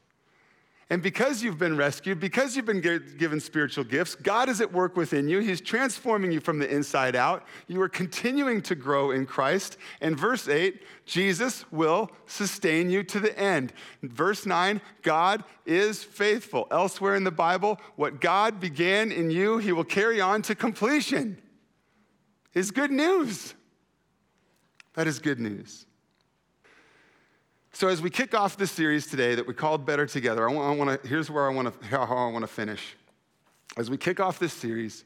And 0.91 1.03
because 1.03 1.43
you've 1.43 1.59
been 1.59 1.77
rescued, 1.77 2.21
because 2.21 2.55
you've 2.55 2.67
been 2.67 2.81
given 2.81 3.41
spiritual 3.41 3.85
gifts, 3.85 4.15
God 4.15 4.51
is 4.51 4.61
at 4.61 4.71
work 4.71 4.97
within 4.97 5.29
you. 5.29 5.39
He's 5.39 5.63
transforming 5.63 6.31
you 6.31 6.41
from 6.41 6.59
the 6.59 6.71
inside 6.71 7.17
out. 7.17 7.43
You 7.69 7.81
are 7.81 7.89
continuing 7.89 8.61
to 8.63 8.75
grow 8.75 9.11
in 9.11 9.25
Christ. 9.25 9.79
And 10.03 10.19
verse 10.19 10.47
8, 10.47 10.83
Jesus 11.07 11.65
will 11.71 12.11
sustain 12.27 12.91
you 12.91 13.03
to 13.05 13.19
the 13.19 13.37
end. 13.39 13.73
Verse 14.03 14.45
9, 14.45 14.83
God 15.01 15.43
is 15.65 16.05
faithful. 16.05 16.69
Elsewhere 16.71 17.15
in 17.15 17.25
the 17.25 17.31
Bible, 17.31 17.81
what 17.97 18.21
God 18.21 18.61
began 18.61 19.11
in 19.11 19.31
you, 19.31 19.57
he 19.57 19.73
will 19.73 19.85
carry 19.85 20.21
on 20.21 20.43
to 20.43 20.55
completion. 20.55 21.41
Is 22.53 22.71
good 22.71 22.91
news. 22.91 23.55
That 24.93 25.07
is 25.07 25.19
good 25.19 25.41
news. 25.41 25.87
So 27.75 27.89
as 27.89 28.01
we 28.01 28.09
kick 28.09 28.37
off 28.37 28.57
this 28.57 28.71
series 28.71 29.09
today 29.09 29.35
that 29.35 29.49
we 29.49 29.53
called 29.53 29.85
Better 29.85 30.07
Together, 30.07 30.49
I 30.49 30.53
want, 30.53 31.03
to, 31.03 31.09
here's 31.09 31.29
where 31.29 31.51
I 31.51 31.53
want 31.53 31.83
to, 31.83 31.87
how 31.89 32.05
I 32.05 32.31
want 32.31 32.45
to 32.45 32.47
finish. 32.47 32.95
As 33.77 33.91
we 33.91 33.97
kick 33.97 34.21
off 34.21 34.39
this 34.39 34.53
series, 34.53 35.03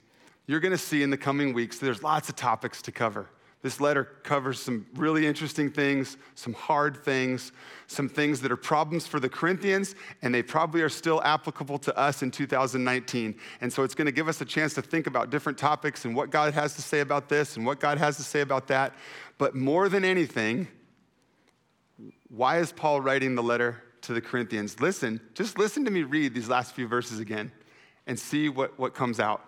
you're 0.47 0.61
going 0.61 0.73
to 0.73 0.79
see 0.79 1.03
in 1.03 1.09
the 1.09 1.17
coming 1.17 1.55
weeks 1.55 1.79
there's 1.79 2.03
lots 2.03 2.29
of 2.29 2.37
topics 2.37 2.83
to 2.83 2.93
cover. 2.93 3.31
This 3.63 3.81
letter 3.81 4.05
covers 4.23 4.61
some 4.61 4.85
really 4.97 5.27
interesting 5.27 5.71
things, 5.71 6.19
some 6.35 6.53
hard 6.53 7.03
things, 7.03 7.53
some 7.87 8.07
things 8.07 8.43
that 8.43 8.53
are 8.53 8.57
problems 8.57 9.07
for 9.07 9.19
the 9.19 9.31
Corinthians, 9.31 9.95
and 10.21 10.35
they 10.35 10.43
probably 10.43 10.83
are 10.83 10.91
still 10.91 11.23
applicable 11.23 11.79
to 11.79 11.97
us 11.97 12.23
in 12.23 12.31
2019. 12.31 13.35
And 13.63 13.73
so 13.73 13.83
it's 13.83 13.95
going 13.95 14.07
to 14.07 14.13
give 14.13 14.29
us 14.29 14.43
a 14.43 14.45
chance 14.45 14.75
to 14.75 14.83
think 14.83 15.07
about 15.07 15.31
different 15.31 15.57
topics 15.57 16.05
and 16.05 16.15
what 16.15 16.29
God 16.29 16.53
has 16.53 16.77
to 16.77 16.83
say 16.83 17.01
about 17.01 17.31
this 17.31 17.57
and 17.57 17.65
what 17.65 17.81
God 17.81 17.97
has 17.97 18.19
to 18.19 18.23
say 18.23 18.43
about 18.43 18.69
that. 18.69 18.93
But 19.39 19.55
more 19.55 19.89
than 19.89 20.05
anything, 20.05 20.69
why 22.29 22.59
is 22.59 22.73
Paul 22.73 23.01
writing 23.01 23.35
the 23.35 23.43
letter 23.43 23.83
to 24.03 24.13
the 24.13 24.21
Corinthians? 24.21 24.81
Listen, 24.81 25.21
just 25.35 25.59
listen 25.59 25.85
to 25.85 25.91
me 25.91 26.03
read 26.03 26.35
these 26.35 26.49
last 26.49 26.75
few 26.75 26.87
verses 26.87 27.19
again 27.19 27.51
and 28.07 28.19
see 28.19 28.49
what, 28.49 28.79
what 28.79 28.95
comes 28.95 29.21
out. 29.21 29.45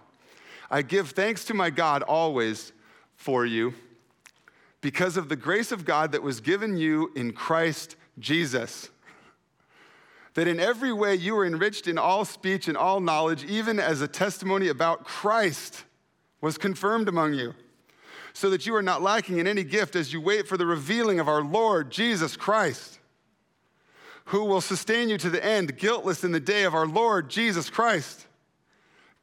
I 0.71 0.83
give 0.83 1.11
thanks 1.11 1.45
to 1.47 1.55
my 1.55 1.71
God 1.71 2.03
always 2.03 2.73
for 3.17 3.45
you 3.45 3.75
because 4.81 5.17
of 5.17 5.29
the 5.29 5.37
grace 5.37 5.73
of 5.73 5.85
God 5.85 6.13
that 6.13 6.23
was 6.23 6.41
given 6.41 6.77
you 6.77 7.11
in 7.15 7.33
Christ 7.33 7.97
Jesus. 8.19 8.91
That 10.35 10.47
in 10.47 10.61
every 10.61 10.93
way 10.93 11.17
you 11.17 11.35
were 11.35 11.45
enriched 11.45 11.87
in 11.87 11.99
all 11.99 12.25
speech 12.25 12.69
and 12.69 12.77
all 12.77 13.01
knowledge, 13.01 13.45
even 13.45 13.81
as 13.81 14.01
a 14.01 14.09
testimony 14.09 14.69
about 14.69 15.05
Christ 15.05 15.85
was 16.41 16.57
confirmed 16.57 17.09
among 17.09 17.35
you 17.35 17.55
so 18.33 18.51
that 18.51 18.66
you 18.66 18.75
are 18.75 18.83
not 18.83 19.03
lacking 19.03 19.38
in 19.38 19.47
any 19.47 19.64
gift 19.64 19.97
as 19.97 20.12
you 20.12 20.21
wait 20.21 20.47
for 20.47 20.57
the 20.57 20.66
revealing 20.66 21.21
of 21.21 21.29
our 21.29 21.43
Lord 21.43 21.90
Jesus 21.90 22.37
Christ, 22.37 22.99
who 24.27 24.45
will 24.45 24.61
sustain 24.61 25.09
you 25.09 25.19
to 25.19 25.31
the 25.31 25.45
end, 25.45 25.77
guiltless 25.77 26.25
in 26.25 26.33
the 26.33 26.40
day 26.40 26.64
of 26.64 26.75
our 26.75 26.87
Lord 26.87 27.29
Jesus 27.29 27.69
Christ. 27.71 28.27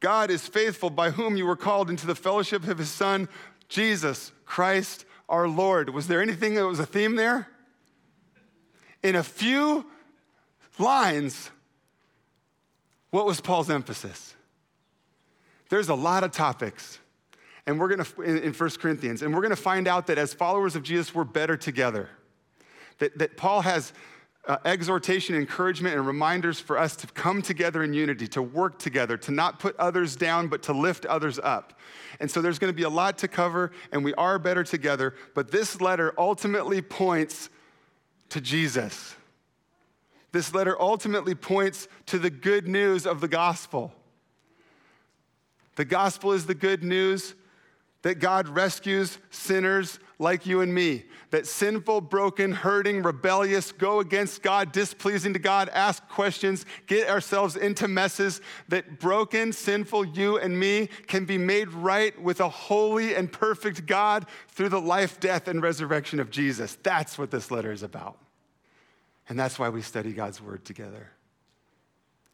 God 0.00 0.30
is 0.30 0.46
faithful, 0.46 0.90
by 0.90 1.10
whom 1.10 1.36
you 1.36 1.46
were 1.46 1.56
called 1.56 1.90
into 1.90 2.06
the 2.06 2.14
fellowship 2.14 2.66
of 2.68 2.78
his 2.78 2.90
Son, 2.90 3.28
Jesus 3.68 4.32
Christ 4.44 5.04
our 5.28 5.48
Lord. 5.48 5.90
Was 5.90 6.08
there 6.08 6.22
anything 6.22 6.54
that 6.54 6.66
was 6.66 6.80
a 6.80 6.86
theme 6.86 7.16
there? 7.16 7.48
In 9.02 9.16
a 9.16 9.22
few 9.22 9.86
lines, 10.78 11.50
what 13.10 13.26
was 13.26 13.40
Paul's 13.40 13.70
emphasis? 13.70 14.34
There's 15.68 15.88
a 15.88 15.94
lot 15.94 16.24
of 16.24 16.32
topics 16.32 16.98
and 17.68 17.78
we're 17.78 17.88
going 17.88 18.02
to, 18.02 18.22
in, 18.22 18.38
in 18.38 18.52
1 18.54 18.70
Corinthians, 18.80 19.20
and 19.20 19.34
we're 19.34 19.42
going 19.42 19.50
to 19.50 19.56
find 19.56 19.86
out 19.86 20.06
that 20.06 20.16
as 20.16 20.32
followers 20.32 20.74
of 20.74 20.82
Jesus, 20.82 21.14
we're 21.14 21.22
better 21.22 21.54
together. 21.54 22.08
That, 22.96 23.18
that 23.18 23.36
Paul 23.36 23.60
has 23.60 23.92
uh, 24.46 24.56
exhortation, 24.64 25.34
encouragement, 25.34 25.94
and 25.94 26.06
reminders 26.06 26.58
for 26.58 26.78
us 26.78 26.96
to 26.96 27.06
come 27.08 27.42
together 27.42 27.82
in 27.82 27.92
unity, 27.92 28.26
to 28.28 28.40
work 28.40 28.78
together, 28.78 29.18
to 29.18 29.32
not 29.32 29.58
put 29.58 29.76
others 29.76 30.16
down, 30.16 30.48
but 30.48 30.62
to 30.62 30.72
lift 30.72 31.04
others 31.04 31.38
up. 31.38 31.78
And 32.20 32.30
so 32.30 32.40
there's 32.40 32.58
going 32.58 32.72
to 32.72 32.76
be 32.76 32.84
a 32.84 32.88
lot 32.88 33.18
to 33.18 33.28
cover, 33.28 33.70
and 33.92 34.02
we 34.02 34.14
are 34.14 34.38
better 34.38 34.64
together. 34.64 35.14
But 35.34 35.50
this 35.50 35.78
letter 35.78 36.14
ultimately 36.16 36.80
points 36.80 37.50
to 38.30 38.40
Jesus. 38.40 39.14
This 40.32 40.54
letter 40.54 40.74
ultimately 40.80 41.34
points 41.34 41.86
to 42.06 42.18
the 42.18 42.30
good 42.30 42.66
news 42.66 43.06
of 43.06 43.20
the 43.20 43.28
gospel. 43.28 43.92
The 45.76 45.84
gospel 45.84 46.32
is 46.32 46.46
the 46.46 46.54
good 46.54 46.82
news 46.82 47.34
that 48.02 48.20
God 48.20 48.48
rescues 48.48 49.18
sinners 49.30 49.98
like 50.20 50.46
you 50.46 50.60
and 50.60 50.74
me, 50.74 51.04
that 51.30 51.46
sinful, 51.46 52.00
broken, 52.02 52.52
hurting, 52.52 53.02
rebellious, 53.02 53.70
go 53.70 54.00
against 54.00 54.42
God, 54.42 54.72
displeasing 54.72 55.32
to 55.32 55.38
God, 55.38 55.68
ask 55.68 56.06
questions, 56.08 56.66
get 56.86 57.08
ourselves 57.08 57.56
into 57.56 57.86
messes, 57.86 58.40
that 58.68 58.98
broken, 58.98 59.52
sinful 59.52 60.04
you 60.04 60.38
and 60.38 60.58
me 60.58 60.88
can 61.06 61.24
be 61.24 61.38
made 61.38 61.70
right 61.70 62.20
with 62.20 62.40
a 62.40 62.48
holy 62.48 63.14
and 63.14 63.30
perfect 63.30 63.86
God 63.86 64.26
through 64.48 64.70
the 64.70 64.80
life, 64.80 65.20
death, 65.20 65.46
and 65.46 65.62
resurrection 65.62 66.18
of 66.18 66.30
Jesus. 66.30 66.76
That's 66.82 67.18
what 67.18 67.30
this 67.30 67.50
letter 67.50 67.70
is 67.70 67.82
about. 67.82 68.18
And 69.28 69.38
that's 69.38 69.58
why 69.58 69.68
we 69.68 69.82
study 69.82 70.12
God's 70.12 70.40
word 70.40 70.64
together. 70.64 71.10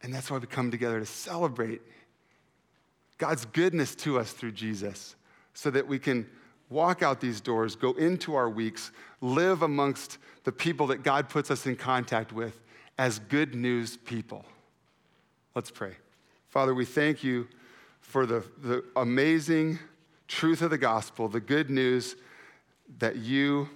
And 0.02 0.14
that's 0.14 0.30
why 0.30 0.38
we 0.38 0.46
come 0.46 0.70
together 0.70 1.00
to 1.00 1.06
celebrate 1.06 1.82
God's 3.18 3.44
goodness 3.46 3.94
to 3.96 4.18
us 4.18 4.32
through 4.32 4.52
Jesus 4.52 5.16
so 5.54 5.70
that 5.70 5.86
we 5.86 5.98
can 5.98 6.28
walk 6.68 7.02
out 7.02 7.20
these 7.20 7.40
doors, 7.40 7.76
go 7.76 7.92
into 7.92 8.34
our 8.34 8.50
weeks, 8.50 8.90
live 9.20 9.62
amongst 9.62 10.18
the 10.44 10.52
people 10.52 10.88
that 10.88 11.02
God 11.02 11.28
puts 11.28 11.50
us 11.50 11.66
in 11.66 11.76
contact 11.76 12.32
with 12.32 12.60
as 12.98 13.18
good 13.18 13.54
news 13.54 13.96
people. 13.96 14.44
Let's 15.54 15.70
pray. 15.70 15.92
Father, 16.48 16.74
we 16.74 16.84
thank 16.84 17.24
you 17.24 17.48
for 18.00 18.26
the, 18.26 18.44
the 18.62 18.84
amazing 18.96 19.78
truth 20.28 20.62
of 20.62 20.70
the 20.70 20.78
gospel, 20.78 21.28
the 21.28 21.40
good 21.40 21.70
news 21.70 22.16
that 22.98 23.16
you 23.16 23.68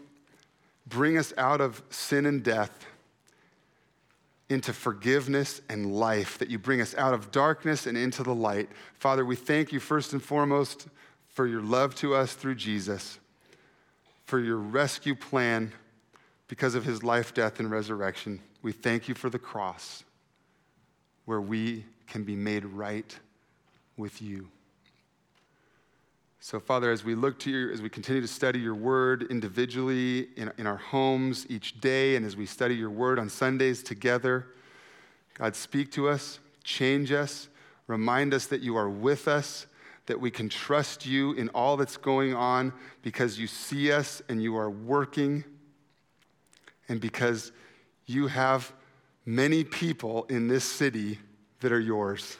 bring 0.86 1.18
us 1.18 1.32
out 1.36 1.60
of 1.60 1.82
sin 1.90 2.26
and 2.26 2.42
death 2.42 2.86
into 4.48 4.72
forgiveness 4.72 5.60
and 5.68 5.94
life, 5.94 6.38
that 6.38 6.48
you 6.48 6.58
bring 6.58 6.80
us 6.80 6.94
out 6.94 7.12
of 7.12 7.30
darkness 7.30 7.86
and 7.86 7.98
into 7.98 8.22
the 8.22 8.34
light. 8.34 8.68
Father, 8.94 9.24
we 9.24 9.36
thank 9.36 9.72
you 9.72 9.80
first 9.80 10.12
and 10.12 10.22
foremost 10.22 10.86
for 11.38 11.46
your 11.46 11.62
love 11.62 11.94
to 11.94 12.16
us 12.16 12.34
through 12.34 12.56
Jesus, 12.56 13.20
for 14.24 14.40
your 14.40 14.56
rescue 14.56 15.14
plan 15.14 15.70
because 16.48 16.74
of 16.74 16.84
his 16.84 17.04
life, 17.04 17.32
death, 17.32 17.60
and 17.60 17.70
resurrection. 17.70 18.40
We 18.60 18.72
thank 18.72 19.06
you 19.08 19.14
for 19.14 19.30
the 19.30 19.38
cross 19.38 20.02
where 21.26 21.40
we 21.40 21.84
can 22.08 22.24
be 22.24 22.34
made 22.34 22.64
right 22.64 23.16
with 23.96 24.20
you. 24.20 24.48
So, 26.40 26.58
Father, 26.58 26.90
as 26.90 27.04
we 27.04 27.14
look 27.14 27.38
to 27.38 27.52
you, 27.52 27.70
as 27.70 27.80
we 27.80 27.88
continue 27.88 28.20
to 28.20 28.26
study 28.26 28.58
your 28.58 28.74
word 28.74 29.28
individually 29.30 30.30
in, 30.36 30.50
in 30.58 30.66
our 30.66 30.78
homes 30.78 31.46
each 31.48 31.80
day, 31.80 32.16
and 32.16 32.26
as 32.26 32.36
we 32.36 32.46
study 32.46 32.74
your 32.74 32.90
word 32.90 33.16
on 33.16 33.28
Sundays 33.28 33.84
together, 33.84 34.44
God, 35.34 35.54
speak 35.54 35.92
to 35.92 36.08
us, 36.08 36.40
change 36.64 37.12
us, 37.12 37.46
remind 37.86 38.34
us 38.34 38.46
that 38.46 38.60
you 38.60 38.74
are 38.74 38.90
with 38.90 39.28
us, 39.28 39.68
that 40.08 40.20
we 40.20 40.30
can 40.30 40.48
trust 40.48 41.06
you 41.06 41.32
in 41.34 41.48
all 41.50 41.76
that's 41.76 41.96
going 41.96 42.34
on 42.34 42.72
because 43.02 43.38
you 43.38 43.46
see 43.46 43.92
us 43.92 44.20
and 44.28 44.42
you 44.42 44.56
are 44.56 44.70
working, 44.70 45.44
and 46.88 47.00
because 47.00 47.52
you 48.06 48.26
have 48.26 48.72
many 49.26 49.62
people 49.62 50.24
in 50.30 50.48
this 50.48 50.64
city 50.64 51.18
that 51.60 51.72
are 51.72 51.80
yours. 51.80 52.38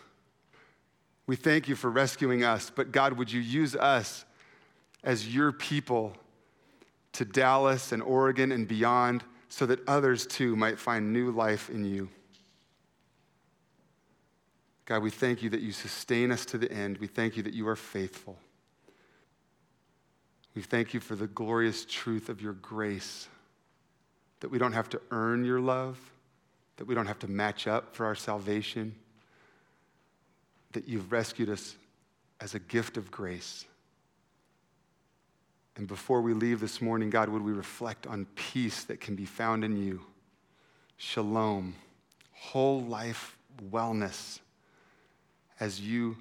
We 1.26 1.36
thank 1.36 1.68
you 1.68 1.76
for 1.76 1.90
rescuing 1.90 2.42
us, 2.42 2.72
but 2.74 2.90
God, 2.90 3.12
would 3.18 3.30
you 3.30 3.40
use 3.40 3.76
us 3.76 4.24
as 5.04 5.32
your 5.32 5.52
people 5.52 6.14
to 7.12 7.26
Dallas 7.26 7.92
and 7.92 8.02
Oregon 8.02 8.50
and 8.50 8.66
beyond 8.66 9.24
so 9.50 9.66
that 9.66 9.86
others 9.86 10.26
too 10.26 10.56
might 10.56 10.78
find 10.78 11.12
new 11.12 11.30
life 11.30 11.68
in 11.68 11.84
you? 11.84 12.08
God, 14.88 15.02
we 15.02 15.10
thank 15.10 15.42
you 15.42 15.50
that 15.50 15.60
you 15.60 15.70
sustain 15.70 16.32
us 16.32 16.46
to 16.46 16.56
the 16.56 16.72
end. 16.72 16.96
We 16.96 17.08
thank 17.08 17.36
you 17.36 17.42
that 17.42 17.52
you 17.52 17.68
are 17.68 17.76
faithful. 17.76 18.38
We 20.54 20.62
thank 20.62 20.94
you 20.94 21.00
for 21.00 21.14
the 21.14 21.26
glorious 21.26 21.84
truth 21.84 22.30
of 22.30 22.40
your 22.40 22.54
grace, 22.54 23.28
that 24.40 24.50
we 24.50 24.56
don't 24.56 24.72
have 24.72 24.88
to 24.88 25.00
earn 25.10 25.44
your 25.44 25.60
love, 25.60 25.98
that 26.78 26.86
we 26.86 26.94
don't 26.94 27.04
have 27.04 27.18
to 27.18 27.28
match 27.28 27.66
up 27.66 27.94
for 27.94 28.06
our 28.06 28.14
salvation, 28.14 28.94
that 30.72 30.88
you've 30.88 31.12
rescued 31.12 31.50
us 31.50 31.76
as 32.40 32.54
a 32.54 32.58
gift 32.58 32.96
of 32.96 33.10
grace. 33.10 33.66
And 35.76 35.86
before 35.86 36.22
we 36.22 36.32
leave 36.32 36.60
this 36.60 36.80
morning, 36.80 37.10
God, 37.10 37.28
would 37.28 37.42
we 37.42 37.52
reflect 37.52 38.06
on 38.06 38.24
peace 38.36 38.84
that 38.84 39.02
can 39.02 39.16
be 39.16 39.26
found 39.26 39.64
in 39.64 39.76
you? 39.76 40.00
Shalom, 40.96 41.74
whole 42.32 42.80
life 42.80 43.36
wellness 43.70 44.40
as 45.60 45.80
you, 45.80 46.16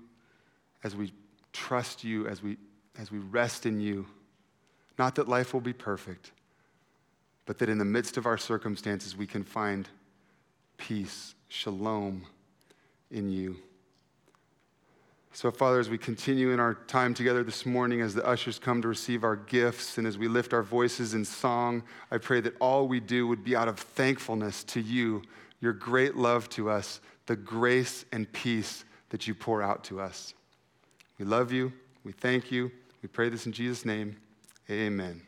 as 0.83 0.95
we 0.95 1.13
trust 1.53 2.03
you, 2.03 2.27
as 2.27 2.41
we, 2.41 2.57
as 2.99 3.11
we 3.11 3.19
rest 3.19 3.65
in 3.65 3.79
you. 3.79 4.05
Not 4.97 5.15
that 5.15 5.27
life 5.27 5.53
will 5.53 5.61
be 5.61 5.73
perfect, 5.73 6.31
but 7.45 7.59
that 7.59 7.69
in 7.69 7.77
the 7.77 7.85
midst 7.85 8.17
of 8.17 8.25
our 8.25 8.38
circumstances, 8.38 9.15
we 9.15 9.27
can 9.27 9.43
find 9.43 9.88
peace, 10.77 11.35
shalom 11.47 12.25
in 13.11 13.29
you. 13.29 13.57
So, 15.33 15.51
Father, 15.51 15.79
as 15.79 15.88
we 15.88 15.99
continue 15.99 16.49
in 16.49 16.59
our 16.59 16.73
time 16.73 17.13
together 17.13 17.43
this 17.43 17.63
morning, 17.63 18.01
as 18.01 18.15
the 18.15 18.25
ushers 18.25 18.57
come 18.57 18.81
to 18.81 18.88
receive 18.88 19.23
our 19.23 19.35
gifts, 19.35 19.99
and 19.99 20.07
as 20.07 20.17
we 20.17 20.27
lift 20.27 20.51
our 20.51 20.63
voices 20.63 21.13
in 21.13 21.23
song, 21.23 21.83
I 22.09 22.17
pray 22.17 22.41
that 22.41 22.55
all 22.59 22.88
we 22.88 22.99
do 22.99 23.27
would 23.27 23.43
be 23.43 23.55
out 23.55 23.67
of 23.67 23.77
thankfulness 23.77 24.63
to 24.63 24.81
you, 24.81 25.21
your 25.61 25.73
great 25.73 26.15
love 26.15 26.49
to 26.49 26.71
us, 26.71 27.01
the 27.27 27.35
grace 27.35 28.03
and 28.11 28.31
peace 28.33 28.83
that 29.09 29.27
you 29.27 29.33
pour 29.33 29.61
out 29.61 29.83
to 29.85 29.99
us. 29.99 30.33
We 31.19 31.25
love 31.25 31.51
you. 31.51 31.71
We 32.03 32.11
thank 32.11 32.51
you. 32.51 32.71
We 33.01 33.09
pray 33.09 33.29
this 33.29 33.45
in 33.45 33.51
Jesus' 33.51 33.85
name. 33.85 34.17
Amen. 34.69 35.21